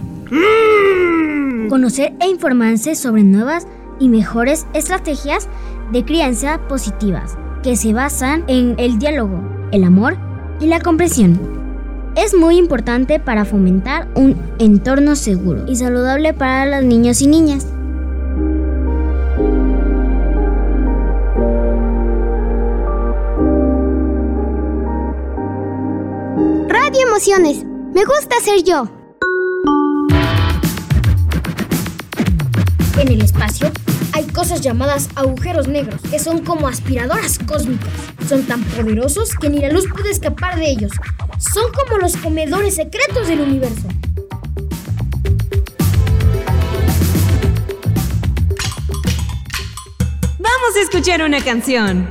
conocer 1.70 2.14
e 2.20 2.28
informarse 2.28 2.96
sobre 2.96 3.24
nuevas 3.24 3.68
y 4.00 4.10
mejores 4.10 4.66
estrategias 4.74 5.48
de 5.92 6.04
crianza 6.04 6.60
positivas 6.68 7.38
que 7.64 7.76
se 7.76 7.94
basan 7.94 8.44
en 8.48 8.76
el 8.78 8.98
diálogo, 9.00 9.42
el 9.72 9.84
amor 9.84 10.18
y 10.60 10.68
la 10.68 10.80
comprensión. 10.80 11.40
Es 12.16 12.36
muy 12.36 12.58
importante 12.58 13.20
para 13.20 13.46
fomentar 13.46 14.08
un 14.16 14.36
entorno 14.60 15.16
seguro 15.16 15.66
y 15.68 15.76
saludable 15.76 16.34
para 16.34 16.66
los 16.66 16.84
niños 16.84 17.22
y 17.22 17.28
niñas. 17.28 17.68
Radio 26.68 27.08
Emociones. 27.08 27.64
Me 27.94 28.04
gusta 28.06 28.36
ser 28.44 28.64
yo. 28.64 28.88
En 33.00 33.08
el 33.08 33.22
espacio 33.22 33.72
cosas 34.34 34.62
llamadas 34.62 35.10
agujeros 35.16 35.68
negros, 35.68 36.02
que 36.10 36.20
son 36.20 36.44
como 36.44 36.68
aspiradoras 36.68 37.40
cósmicas. 37.40 37.90
Son 38.28 38.44
tan 38.44 38.64
poderosos 38.64 39.32
que 39.36 39.50
ni 39.50 39.60
la 39.60 39.70
luz 39.70 39.86
puede 39.92 40.12
escapar 40.12 40.58
de 40.58 40.70
ellos. 40.70 40.92
Son 41.38 41.72
como 41.72 41.98
los 41.98 42.16
comedores 42.18 42.76
secretos 42.76 43.28
del 43.28 43.42
universo. 43.42 43.88
Vamos 50.40 50.76
a 50.76 50.82
escuchar 50.82 51.22
una 51.22 51.44
canción. 51.44 52.08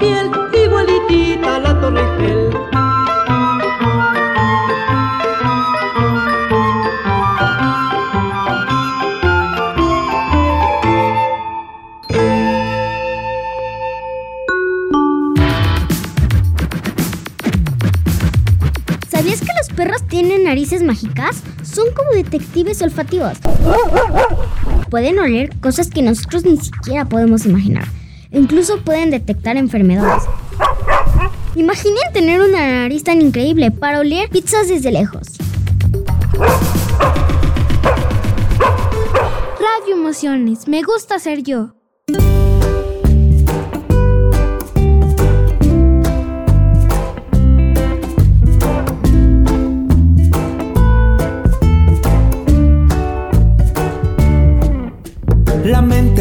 Igualitita 0.00 1.58
la 1.60 1.80
Torre. 1.80 2.50
¿Sabías 19.08 19.40
que 19.40 19.46
los 19.58 19.68
perros 19.74 20.06
tienen 20.08 20.44
narices 20.44 20.82
mágicas? 20.82 21.42
Son 21.62 21.86
como 21.94 22.10
detectives 22.12 22.80
olfativos. 22.82 23.38
Pueden 24.90 25.18
oler 25.18 25.50
cosas 25.60 25.90
que 25.90 26.02
nosotros 26.02 26.44
ni 26.44 26.56
siquiera 26.56 27.04
podemos 27.04 27.44
imaginar. 27.44 27.97
Incluso 28.30 28.78
pueden 28.78 29.10
detectar 29.10 29.56
enfermedades. 29.56 30.24
Imaginen 31.54 32.12
tener 32.12 32.40
una 32.40 32.82
nariz 32.82 33.02
tan 33.04 33.22
increíble 33.22 33.70
para 33.70 34.00
oler 34.00 34.28
pizzas 34.28 34.68
desde 34.68 34.92
lejos. 34.92 35.38
Radio 39.58 39.94
Emociones. 39.94 40.68
Me 40.68 40.82
gusta 40.82 41.18
ser 41.18 41.42
yo. 41.42 41.72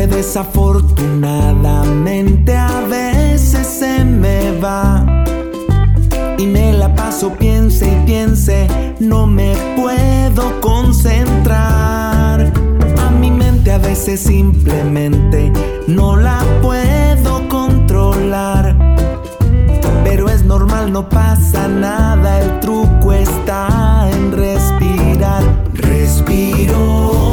desafortunadamente 0.05 0.66
piense 8.07 8.67
no 9.01 9.27
me 9.27 9.53
puedo 9.75 10.59
concentrar. 10.61 12.51
A 13.05 13.11
mi 13.11 13.29
mente 13.29 13.71
a 13.71 13.77
veces 13.77 14.21
simplemente 14.21 15.51
no 15.87 16.15
la 16.15 16.41
puedo 16.61 17.47
controlar. 17.49 18.75
Pero 20.05 20.29
es 20.29 20.43
normal, 20.45 20.91
no 20.93 21.09
pasa 21.09 21.67
nada, 21.67 22.39
el 22.39 22.61
truco 22.61 23.11
está 23.11 24.09
en 24.09 24.31
respirar. 24.31 25.43
Respiro 25.73 27.26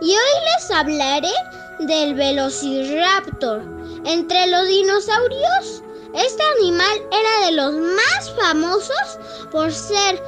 Y 0.00 0.10
hoy 0.10 0.34
les 0.56 0.70
hablaré 0.72 1.30
del 1.78 2.14
Velociraptor. 2.14 3.62
Entre 4.04 4.48
los 4.48 4.66
dinosaurios, 4.66 5.84
este 6.12 6.42
animal 6.58 7.00
era 7.12 7.46
de 7.46 7.52
los 7.52 7.74
más 7.74 8.32
famosos 8.40 9.20
por 9.52 9.72
ser 9.72 10.20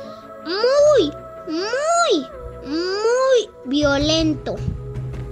muy, 0.44 1.10
muy, 1.48 2.28
muy 2.64 3.50
violento. 3.64 4.54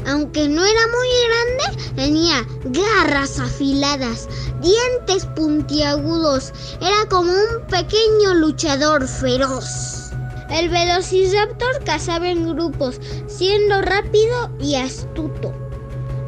Aunque 0.08 0.48
no 0.48 0.64
era 0.64 0.80
muy 0.88 1.08
grande, 1.28 1.94
tenía 1.94 2.44
garras 2.64 3.38
afiladas, 3.38 4.28
dientes 4.60 5.26
puntiagudos. 5.36 6.52
Era 6.80 7.08
como 7.08 7.30
un 7.30 7.66
pequeño 7.68 8.34
luchador 8.34 9.06
feroz. 9.06 9.91
El 10.52 10.68
Velociraptor 10.68 11.82
cazaba 11.84 12.28
en 12.28 12.54
grupos, 12.54 13.00
siendo 13.26 13.80
rápido 13.80 14.50
y 14.60 14.74
astuto. 14.74 15.54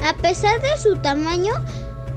A 0.03 0.15
pesar 0.17 0.63
de 0.63 0.79
su 0.79 0.97
tamaño, 0.97 1.53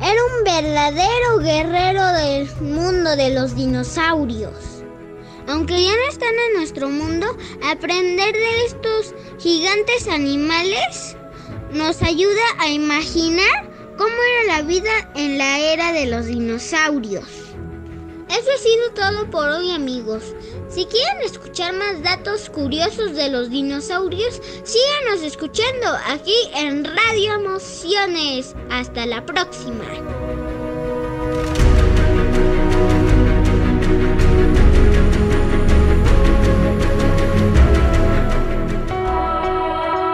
era 0.01 0.23
un 0.23 0.43
verdadero 0.45 1.39
guerrero 1.39 2.05
del 2.13 2.49
mundo 2.61 3.15
de 3.17 3.31
los 3.33 3.55
dinosaurios. 3.55 4.83
Aunque 5.49 5.83
ya 5.83 5.91
no 5.91 6.09
están 6.09 6.33
en 6.47 6.57
nuestro 6.57 6.89
mundo, 6.89 7.25
aprender 7.63 8.33
de 8.33 8.65
estos 8.65 9.13
gigantes 9.39 10.07
animales 10.07 11.17
nos 11.73 12.01
ayuda 12.03 12.41
a 12.59 12.69
imaginar 12.69 13.69
cómo 13.97 14.13
era 14.13 14.57
la 14.57 14.61
vida 14.61 15.11
en 15.15 15.37
la 15.37 15.59
era 15.59 15.91
de 15.91 16.05
los 16.05 16.27
dinosaurios. 16.27 17.27
Eso 18.29 18.49
ha 18.53 18.57
sido 18.57 18.93
todo 18.93 19.29
por 19.29 19.49
hoy 19.49 19.71
amigos. 19.71 20.35
Si 20.77 20.85
quieren 20.85 21.23
escuchar 21.23 21.73
más 21.73 22.03
datos 22.03 22.51
curiosos 22.51 23.15
de 23.15 23.31
los 23.31 23.49
dinosaurios, 23.49 24.39
síganos 24.63 25.23
escuchando 25.23 25.87
aquí 26.07 26.35
en 26.53 26.85
Radio 26.85 27.33
Emociones. 27.33 28.53
Hasta 28.69 29.07
la 29.07 29.25
próxima. 29.25 29.83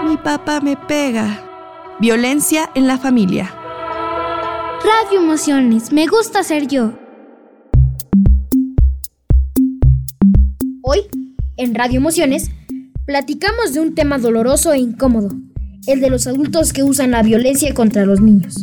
Mi 0.07 0.15
papá 0.15 0.61
me 0.61 0.77
pega. 0.77 1.43
Violencia 1.99 2.71
en 2.73 2.87
la 2.87 2.97
familia. 2.97 3.53
Radio 4.81 5.19
Emociones, 5.19 5.91
me 5.91 6.07
gusta 6.07 6.41
ser 6.41 6.67
yo. 6.67 7.02
En 11.55 11.75
Radio 11.75 11.97
Emociones, 11.97 12.49
platicamos 13.05 13.75
de 13.75 13.79
un 13.79 13.93
tema 13.93 14.17
doloroso 14.17 14.73
e 14.73 14.79
incómodo, 14.79 15.29
el 15.85 16.01
de 16.01 16.09
los 16.09 16.25
adultos 16.25 16.73
que 16.73 16.81
usan 16.81 17.11
la 17.11 17.21
violencia 17.21 17.71
contra 17.75 18.07
los 18.07 18.21
niños. 18.21 18.55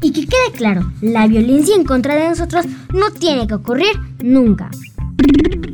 Y 0.00 0.12
que 0.12 0.22
quede 0.22 0.52
claro, 0.56 0.90
la 1.02 1.26
violencia 1.26 1.76
en 1.76 1.84
contra 1.84 2.14
de 2.14 2.30
nosotros 2.30 2.64
no 2.94 3.10
tiene 3.10 3.46
que 3.46 3.52
ocurrir 3.52 3.92
nunca. 4.22 4.70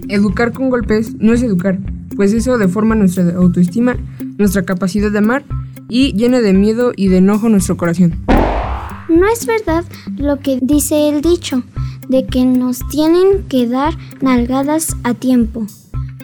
Educar 0.08 0.52
con 0.52 0.70
golpes 0.70 1.14
no 1.20 1.34
es 1.34 1.42
educar, 1.44 1.78
pues 2.16 2.32
eso 2.32 2.58
deforma 2.58 2.96
nuestra 2.96 3.32
autoestima, 3.36 3.96
nuestra 4.36 4.64
capacidad 4.64 5.12
de 5.12 5.18
amar 5.18 5.44
y 5.88 6.14
llena 6.14 6.40
de 6.40 6.52
miedo 6.52 6.92
y 6.96 7.08
de 7.08 7.18
enojo 7.18 7.48
nuestro 7.48 7.76
corazón. 7.76 8.24
No 9.08 9.30
es 9.32 9.46
verdad 9.46 9.84
lo 10.16 10.40
que 10.40 10.58
dice 10.60 11.10
el 11.10 11.20
dicho, 11.20 11.62
de 12.08 12.26
que 12.26 12.44
nos 12.44 12.80
tienen 12.88 13.44
que 13.48 13.68
dar 13.68 13.94
nalgadas 14.20 14.96
a 15.04 15.14
tiempo. 15.14 15.68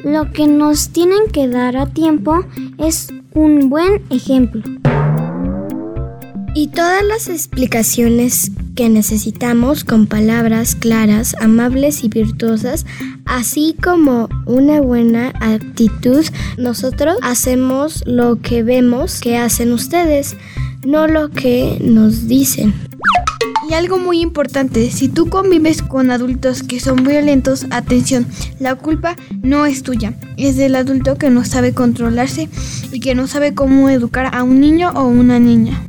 Lo 0.04 0.32
que 0.32 0.46
nos 0.46 0.88
tienen 0.90 1.28
que 1.30 1.46
dar 1.48 1.76
a 1.76 1.86
tiempo 1.86 2.44
es 2.78 3.08
un 3.34 3.68
buen 3.68 4.02
ejemplo. 4.10 4.62
Y 6.54 6.68
todas 6.68 7.04
las 7.04 7.28
explicaciones 7.28 8.50
que 8.74 8.88
necesitamos 8.88 9.84
con 9.84 10.06
palabras 10.06 10.74
claras, 10.74 11.36
amables 11.40 12.02
y 12.02 12.08
virtuosas, 12.08 12.86
así 13.24 13.76
como 13.80 14.28
una 14.46 14.80
buena 14.80 15.32
actitud, 15.40 16.24
nosotros 16.56 17.16
hacemos 17.22 18.02
lo 18.06 18.40
que 18.40 18.62
vemos 18.62 19.20
que 19.20 19.36
hacen 19.36 19.72
ustedes, 19.72 20.36
no 20.84 21.06
lo 21.06 21.30
que 21.30 21.78
nos 21.80 22.26
dicen. 22.26 22.89
Y 23.70 23.74
algo 23.74 23.98
muy 23.98 24.20
importante, 24.20 24.90
si 24.90 25.08
tú 25.08 25.28
convives 25.28 25.80
con 25.80 26.10
adultos 26.10 26.64
que 26.64 26.80
son 26.80 27.04
violentos, 27.04 27.66
atención, 27.70 28.26
la 28.58 28.74
culpa 28.74 29.14
no 29.44 29.64
es 29.64 29.84
tuya, 29.84 30.14
es 30.36 30.56
del 30.56 30.74
adulto 30.74 31.16
que 31.16 31.30
no 31.30 31.44
sabe 31.44 31.72
controlarse 31.72 32.48
y 32.90 32.98
que 32.98 33.14
no 33.14 33.28
sabe 33.28 33.54
cómo 33.54 33.88
educar 33.88 34.34
a 34.34 34.42
un 34.42 34.60
niño 34.60 34.90
o 34.96 35.06
una 35.06 35.38
niña. 35.38 35.86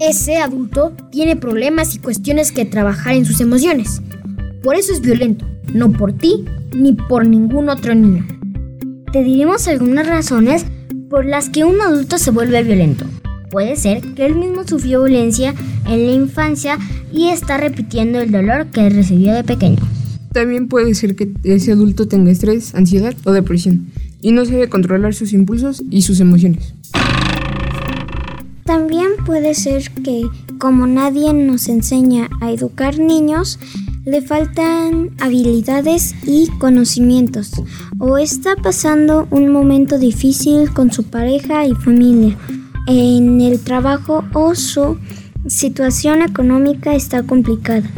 Ese 0.00 0.36
adulto 0.36 0.92
tiene 1.10 1.34
problemas 1.34 1.94
y 1.94 1.98
cuestiones 1.98 2.52
que 2.52 2.66
trabajar 2.66 3.14
en 3.14 3.24
sus 3.24 3.40
emociones. 3.40 4.02
Por 4.62 4.74
eso 4.74 4.92
es 4.92 5.00
violento, 5.00 5.46
no 5.72 5.92
por 5.92 6.12
ti 6.12 6.44
ni 6.76 6.92
por 6.92 7.26
ningún 7.26 7.70
otro 7.70 7.94
niño. 7.94 8.26
Te 9.14 9.24
diremos 9.24 9.66
algunas 9.66 10.06
razones 10.06 10.66
por 11.08 11.24
las 11.24 11.48
que 11.48 11.64
un 11.64 11.80
adulto 11.80 12.18
se 12.18 12.30
vuelve 12.30 12.62
violento. 12.64 13.06
Puede 13.52 13.76
ser 13.76 14.00
que 14.14 14.24
él 14.24 14.36
mismo 14.36 14.66
sufrió 14.66 15.04
violencia 15.04 15.54
en 15.84 16.06
la 16.06 16.12
infancia 16.12 16.78
y 17.12 17.28
está 17.28 17.58
repitiendo 17.58 18.18
el 18.18 18.32
dolor 18.32 18.68
que 18.68 18.88
recibió 18.88 19.34
de 19.34 19.44
pequeño. 19.44 19.76
También 20.32 20.68
puede 20.68 20.94
ser 20.94 21.14
que 21.16 21.30
ese 21.44 21.72
adulto 21.72 22.08
tenga 22.08 22.30
estrés, 22.30 22.74
ansiedad 22.74 23.14
o 23.24 23.32
depresión 23.32 23.88
y 24.22 24.32
no 24.32 24.46
sabe 24.46 24.70
controlar 24.70 25.12
sus 25.12 25.34
impulsos 25.34 25.82
y 25.90 26.00
sus 26.00 26.20
emociones. 26.20 26.72
También 28.64 29.08
puede 29.26 29.52
ser 29.52 29.82
que, 30.02 30.22
como 30.56 30.86
nadie 30.86 31.34
nos 31.34 31.68
enseña 31.68 32.30
a 32.40 32.50
educar 32.50 32.98
niños, 32.98 33.58
le 34.06 34.22
faltan 34.22 35.10
habilidades 35.20 36.14
y 36.26 36.48
conocimientos, 36.58 37.50
o 37.98 38.16
está 38.16 38.56
pasando 38.56 39.28
un 39.30 39.52
momento 39.52 39.98
difícil 39.98 40.72
con 40.72 40.90
su 40.90 41.04
pareja 41.04 41.66
y 41.66 41.74
familia, 41.74 42.38
en 42.86 43.40
el 43.40 43.60
trabajo 43.60 44.24
o 44.32 44.54
su 44.54 44.98
situación 45.46 46.22
económica 46.22 46.94
está 46.94 47.22
complicada. 47.22 47.88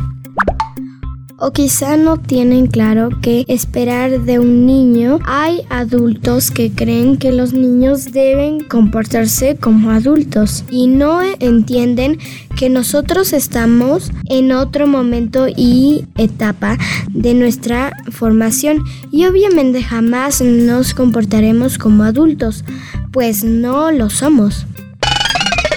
O 1.37 1.51
quizá 1.53 1.97
no 1.97 2.17
tienen 2.17 2.69
claro 2.69 3.09
qué 3.21 3.45
esperar 3.49 4.23
de 4.23 4.39
un 4.39 4.67
niño. 4.67 5.19
Hay 5.25 5.63
adultos 5.69 6.53
que 6.53 6.71
creen 6.71 7.17
que 7.19 7.33
los 7.33 7.53
niños 7.53 8.13
deben 8.13 8.61
comportarse 8.61 9.57
como 9.57 9.91
adultos 9.91 10.65
y 10.71 10.87
no 10.87 11.21
entienden 11.41 12.19
que 12.57 12.71
nosotros 12.71 13.33
estamos 13.33 14.13
en 14.31 14.53
otro 14.53 14.87
momento 14.87 15.47
y 15.49 16.07
etapa 16.17 16.79
de 17.11 17.35
nuestra 17.35 17.93
formación 18.13 18.85
y 19.11 19.27
obviamente 19.27 19.83
jamás 19.83 20.41
nos 20.41 20.95
comportaremos 20.95 21.79
como 21.79 22.05
adultos, 22.05 22.65
pues 23.15 23.45
no 23.45 23.93
lo 23.93 24.11
somos. 24.11 24.67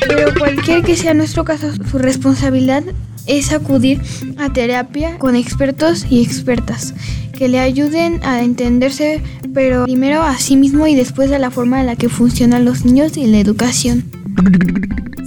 Pero 0.07 0.33
cualquier 0.38 0.81
que 0.81 0.97
sea 0.97 1.13
nuestro 1.13 1.45
caso, 1.45 1.71
su 1.89 1.99
responsabilidad 1.99 2.83
es 3.27 3.53
acudir 3.53 4.01
a 4.38 4.51
terapia 4.51 5.19
con 5.19 5.35
expertos 5.35 6.07
y 6.09 6.23
expertas 6.23 6.95
que 7.33 7.47
le 7.47 7.59
ayuden 7.59 8.19
a 8.23 8.41
entenderse, 8.41 9.21
pero 9.53 9.83
primero 9.83 10.23
a 10.23 10.39
sí 10.39 10.55
mismo 10.55 10.88
y 10.88 10.95
después 10.95 11.31
a 11.31 11.38
la 11.38 11.51
forma 11.51 11.79
en 11.79 11.85
la 11.85 11.95
que 11.95 12.09
funcionan 12.09 12.65
los 12.65 12.83
niños 12.83 13.15
y 13.17 13.27
la 13.27 13.38
educación. 13.38 14.05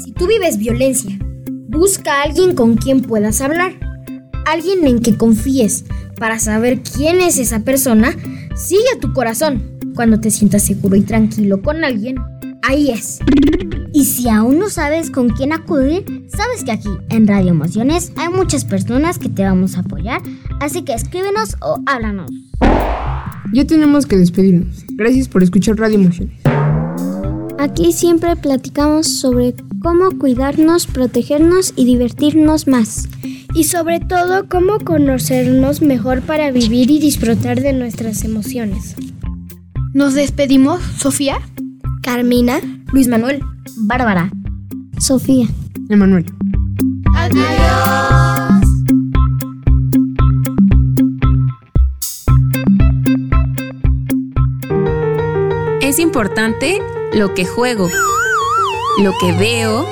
Si 0.03 0.11
tú 0.11 0.27
vives 0.27 0.59
violencia, 0.59 1.17
busca 1.69 2.15
a 2.15 2.23
alguien 2.25 2.57
con 2.57 2.77
quien 2.77 3.03
puedas 3.03 3.41
hablar, 3.41 3.75
alguien 4.47 4.85
en 4.85 4.99
que 4.99 5.17
confíes 5.17 5.85
para 6.19 6.41
saber 6.41 6.81
quién 6.83 7.21
es 7.21 7.39
esa 7.39 7.61
persona. 7.61 8.17
Sigue 8.57 8.97
tu 9.01 9.13
corazón. 9.13 9.70
Cuando 10.01 10.19
te 10.19 10.31
sientas 10.31 10.63
seguro 10.63 10.97
y 10.97 11.03
tranquilo 11.03 11.61
con 11.61 11.85
alguien, 11.85 12.17
ahí 12.63 12.89
es. 12.89 13.19
Y 13.93 14.07
si 14.07 14.31
aún 14.31 14.59
no 14.59 14.71
sabes 14.71 15.11
con 15.11 15.29
quién 15.29 15.53
acudir, 15.53 16.25
sabes 16.35 16.65
que 16.65 16.73
aquí 16.73 16.89
en 17.11 17.29
Radio 17.29 17.51
Emociones 17.51 18.11
hay 18.17 18.31
muchas 18.31 18.65
personas 18.65 19.19
que 19.19 19.29
te 19.29 19.43
vamos 19.43 19.77
a 19.77 19.81
apoyar, 19.81 20.23
así 20.59 20.85
que 20.85 20.95
escríbenos 20.95 21.57
o 21.61 21.83
háblanos. 21.85 22.31
Ya 23.53 23.67
tenemos 23.67 24.07
que 24.07 24.17
despedirnos. 24.17 24.87
Gracias 24.93 25.29
por 25.29 25.43
escuchar 25.43 25.77
Radio 25.77 25.97
Emociones. 25.97 26.41
Aquí 27.59 27.93
siempre 27.93 28.37
platicamos 28.37 29.07
sobre 29.07 29.55
cómo 29.83 30.19
cuidarnos, 30.19 30.87
protegernos 30.87 31.75
y 31.77 31.85
divertirnos 31.85 32.67
más. 32.67 33.07
Y 33.53 33.65
sobre 33.65 34.01
todo 34.01 34.49
cómo 34.49 34.79
conocernos 34.79 35.83
mejor 35.83 36.23
para 36.23 36.51
vivir 36.53 36.91
y 36.91 36.99
disfrutar 37.01 37.61
de 37.61 37.75
nuestras 37.75 38.25
emociones. 38.25 38.97
Nos 39.93 40.15
despedimos, 40.15 40.81
Sofía, 40.99 41.41
Carmina, 42.03 42.61
Luis 42.93 43.09
Manuel, 43.09 43.43
Bárbara, 43.77 44.31
Sofía, 44.99 45.49
Emanuel. 45.89 46.27
Adiós. 47.17 47.51
Es 55.81 55.99
importante 55.99 56.81
lo 57.13 57.35
que 57.35 57.45
juego, 57.45 57.91
lo 59.03 59.13
que 59.21 59.33
veo, 59.33 59.85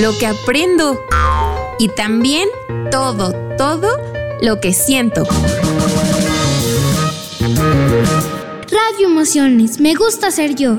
lo 0.00 0.16
que 0.16 0.28
aprendo 0.28 1.00
y 1.80 1.88
también 1.88 2.48
todo, 2.92 3.32
todo 3.58 3.88
lo 4.42 4.60
que 4.60 4.72
siento. 4.72 5.26
Emociones, 8.98 9.78
me 9.78 9.94
gusta 9.94 10.30
ser 10.30 10.54
yo. 10.54 10.78